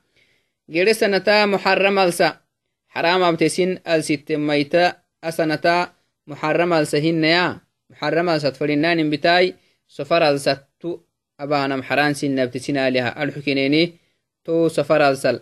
غير 0.70 0.92
سنتا 0.92 1.46
محرم 1.46 1.98
السا 1.98 2.40
حرام 2.88 3.22
أبتسين 3.22 3.78
الست 3.88 4.32
ميتا. 4.32 4.96
أسنتا 5.24 5.92
محرم 6.26 6.72
السهن 6.72 7.24
يا 7.24 7.61
محرم 7.90 8.28
السات 8.28 8.56
فلنان 8.56 9.11
بتاي. 9.11 9.54
سفر 9.88 10.30
السات 10.30 10.68
سفر 14.68 15.11
السل. 15.11 15.40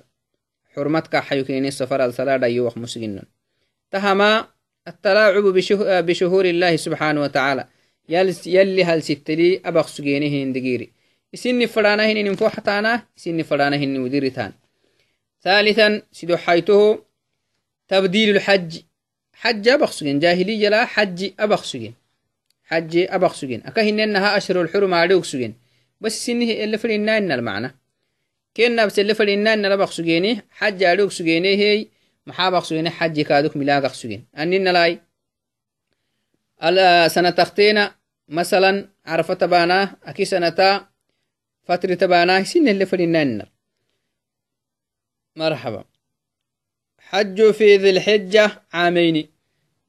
حرمتك 0.76 1.16
حيكيني 1.16 1.70
سفر 1.70 2.04
السلا 2.04 2.36
دايوخ 2.36 2.78
مسجنن. 2.78 3.22
تهما 3.90 4.46
التلاعب 4.88 5.42
بشهور 6.06 6.44
الله 6.44 6.76
سبحانه 6.76 7.20
وتعالى. 7.22 7.64
يلي 8.08 8.84
هل 8.84 9.02
ستلي 9.02 9.60
أبغ 9.64 9.86
سجينهن 9.86 10.52
دقيري 10.52 10.90
إسني 11.34 11.66
فرانهن 11.66 12.24
ننفو 12.24 12.48
حتانا 12.48 13.02
إسني 13.18 13.42
فرانهن 13.42 13.98
وديرتان 14.00 14.52
ثالثا 15.42 16.02
سيدو 16.12 16.36
حيته 16.36 17.04
تبديل 17.88 18.36
الحج. 18.36 18.78
حج 19.32 19.68
أبغ 19.68 19.90
سجين. 19.90 20.18
جاهلية 20.18 20.68
لا 20.68 20.84
حج 20.84 21.30
أبغ 21.40 21.62
سجين. 21.62 21.94
حج 22.64 23.06
أبغ 23.08 23.32
سجين. 23.32 23.62
أكهن 23.66 24.00
إنها 24.00 24.36
أشهر 24.36 24.62
الحرم 24.62 24.94
عليك 24.94 25.24
سجين. 25.24 25.54
بس 26.00 26.26
سنه 26.26 26.50
اللي 26.50 26.78
فرينا 26.78 27.18
إن 27.18 27.32
المعنى 27.32 27.76
كنا 28.56 28.86
بس 28.86 28.98
اللي 28.98 29.14
فرينا 29.14 29.54
إن 29.54 29.66
لبغ 29.66 29.90
سجيني 29.90 30.42
حج 30.50 30.84
عليك 30.84 31.10
سجيني 31.10 31.56
هي 31.56 31.86
maxaa 32.26 32.60
sugine 32.62 32.90
xaji 32.98 33.22
kaaduk 33.24 33.54
milaagaq 33.60 33.94
sugen 34.00 34.22
aninalai 34.40 35.00
sana 37.14 37.32
taktena 37.32 37.82
masalan 38.28 38.76
carfa 39.06 39.34
tabana 39.36 39.78
aki 40.10 40.24
sanata 40.26 40.68
fatri 41.66 41.96
tabana 41.96 42.44
sinele 42.44 42.86
fadinainar 42.86 43.48
مرحبا. 45.36 45.84
حج 46.98 47.50
في 47.50 47.76
ذي 47.76 47.90
الحجة 47.90 48.62
عامين 48.72 49.28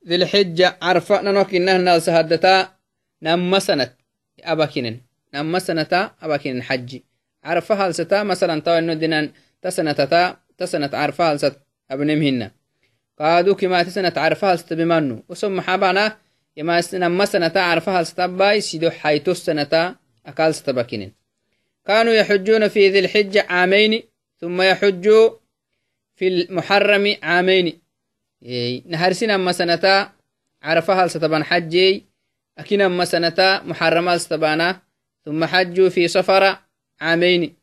ذي 0.08 0.16
الحجة 0.16 0.78
عرفة 0.82 1.22
ننوك 1.22 1.56
إنه 1.56 1.78
نال 1.78 2.02
سهدتا 2.02 2.78
نم 3.22 3.60
سنة 3.60 3.96
أباكين 4.40 5.02
نم 5.34 5.60
سنة 5.60 6.12
أباكين 6.22 6.64
حج 6.64 7.00
عرفة 7.44 7.86
هالستا 7.86 8.24
مثلا 8.24 8.62
تو 8.62 8.72
إنه 8.72 8.94
دينان 8.94 9.32
تسنة 9.62 10.38
تسنة 10.58 10.90
عرفة 10.94 11.32
هالست 11.32 11.56
abnemhinna 11.92 12.52
kaadu 13.18 13.56
kimatisana 13.56 14.12
carfahalsta 14.12 14.76
bimanu 14.76 15.24
usom 15.30 15.54
maxabana 15.60 16.18
nama 17.04 17.26
sanata 17.28 17.60
carfahalstabai 17.70 18.62
sido 18.62 18.90
xayto 18.90 19.36
sanata 19.36 19.96
akalstabakinen 20.24 21.12
كانوا 21.86 22.14
يحجون 22.14 22.68
في 22.68 22.90
ذي 22.90 23.00
الحجة 23.00 23.46
عامين 23.50 24.04
ثم 24.38 24.62
يحجوا 24.62 25.30
في 26.16 26.28
المحرم 26.28 27.16
عامين. 27.24 27.82
نهرسنا 28.86 29.36
أما 29.36 29.52
سنتا 29.52 30.12
عرفها 30.64 31.08
ستبان 31.08 31.44
حجي 31.44 32.06
أكين 32.58 32.82
أما 32.82 33.06
سنتا 33.06 33.64
محرم 33.64 34.18
ستبانا 34.18 34.82
ثم 35.26 35.46
حجوا 35.46 35.90
في 35.90 36.08
سفر 36.08 36.58
عامين. 37.02 37.56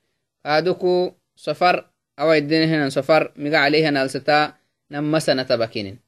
قادوكو 0.47 1.13
سفر 1.37 1.91
أو 2.19 2.33
هنا 2.33 2.89
سفر 2.89 3.33
مقع 3.37 3.59
عليها 3.59 3.91
نالستا 3.91 4.55
نما 4.91 5.19
سنة 5.19 5.43
بكين 5.43 5.99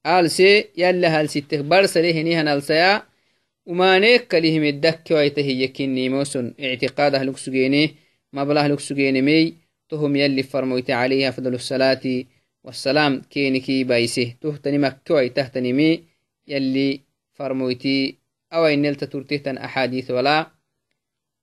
alse 0.07 0.69
yalla 0.75 1.09
halsitte 1.09 1.63
barsale 1.63 2.13
hinihan 2.13 2.47
alsaya 2.47 2.91
umaneek 3.65 4.27
kalihimeddakke 4.31 5.13
waitahiyyakinimoson 5.19 6.47
ictiqaadah 6.57 7.21
lug 7.27 7.37
sugeene 7.45 7.81
mablah 8.35 8.65
lug 8.71 8.79
sugeene 8.87 9.21
tohum 9.89 10.15
yalli 10.15 10.43
farmoyte 10.51 10.91
calayhi 10.99 11.25
afdal 11.31 11.59
salaati 11.59 12.27
wasalaam 12.65 13.13
keenikii 13.33 13.83
bayse 13.91 14.23
tohtani 14.41 14.77
makke 14.85 15.11
waitahtanimi 15.17 15.89
yalli 16.51 16.87
farmoyti 17.37 17.95
awainelta 18.55 19.05
turtehtan 19.13 19.57
axaadiis 19.65 20.09
walaa 20.09 20.41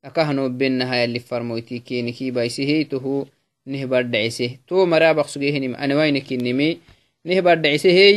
akahnobenaha 0.09 0.97
yalli 1.03 1.21
farmoyti 1.21 1.81
keenikii 1.87 2.31
baysehe 2.37 2.85
tohu 2.93 3.27
nehbadhacise 3.67 4.49
to 4.69 4.87
marabaq 4.87 5.29
sugehenim 5.35 5.75
anawainekinimi 5.83 6.69
nehbadhacisehey 7.25 8.15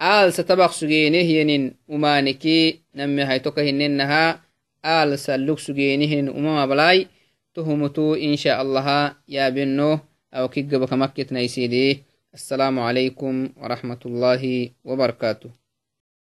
aalsa 0.00 0.42
tabaq 0.44 0.72
sugeenehyenin 0.80 1.64
umaneki 1.88 2.80
name 2.94 3.24
haytoka 3.24 3.62
hinenaha 3.62 4.40
aalsa 4.84 5.36
lug 5.46 5.58
sugeenihinin 5.66 6.28
umamablai 6.38 7.06
tohumutu 7.54 8.16
insha 8.16 8.58
allaha 8.62 9.14
yaabeno 9.34 10.00
awkigabakamakketnaisede 10.32 11.86
السلام 12.34 12.78
عليكم 12.78 13.48
ورحمة 13.62 14.02
الله 14.06 14.42
وبركاته 14.84 15.50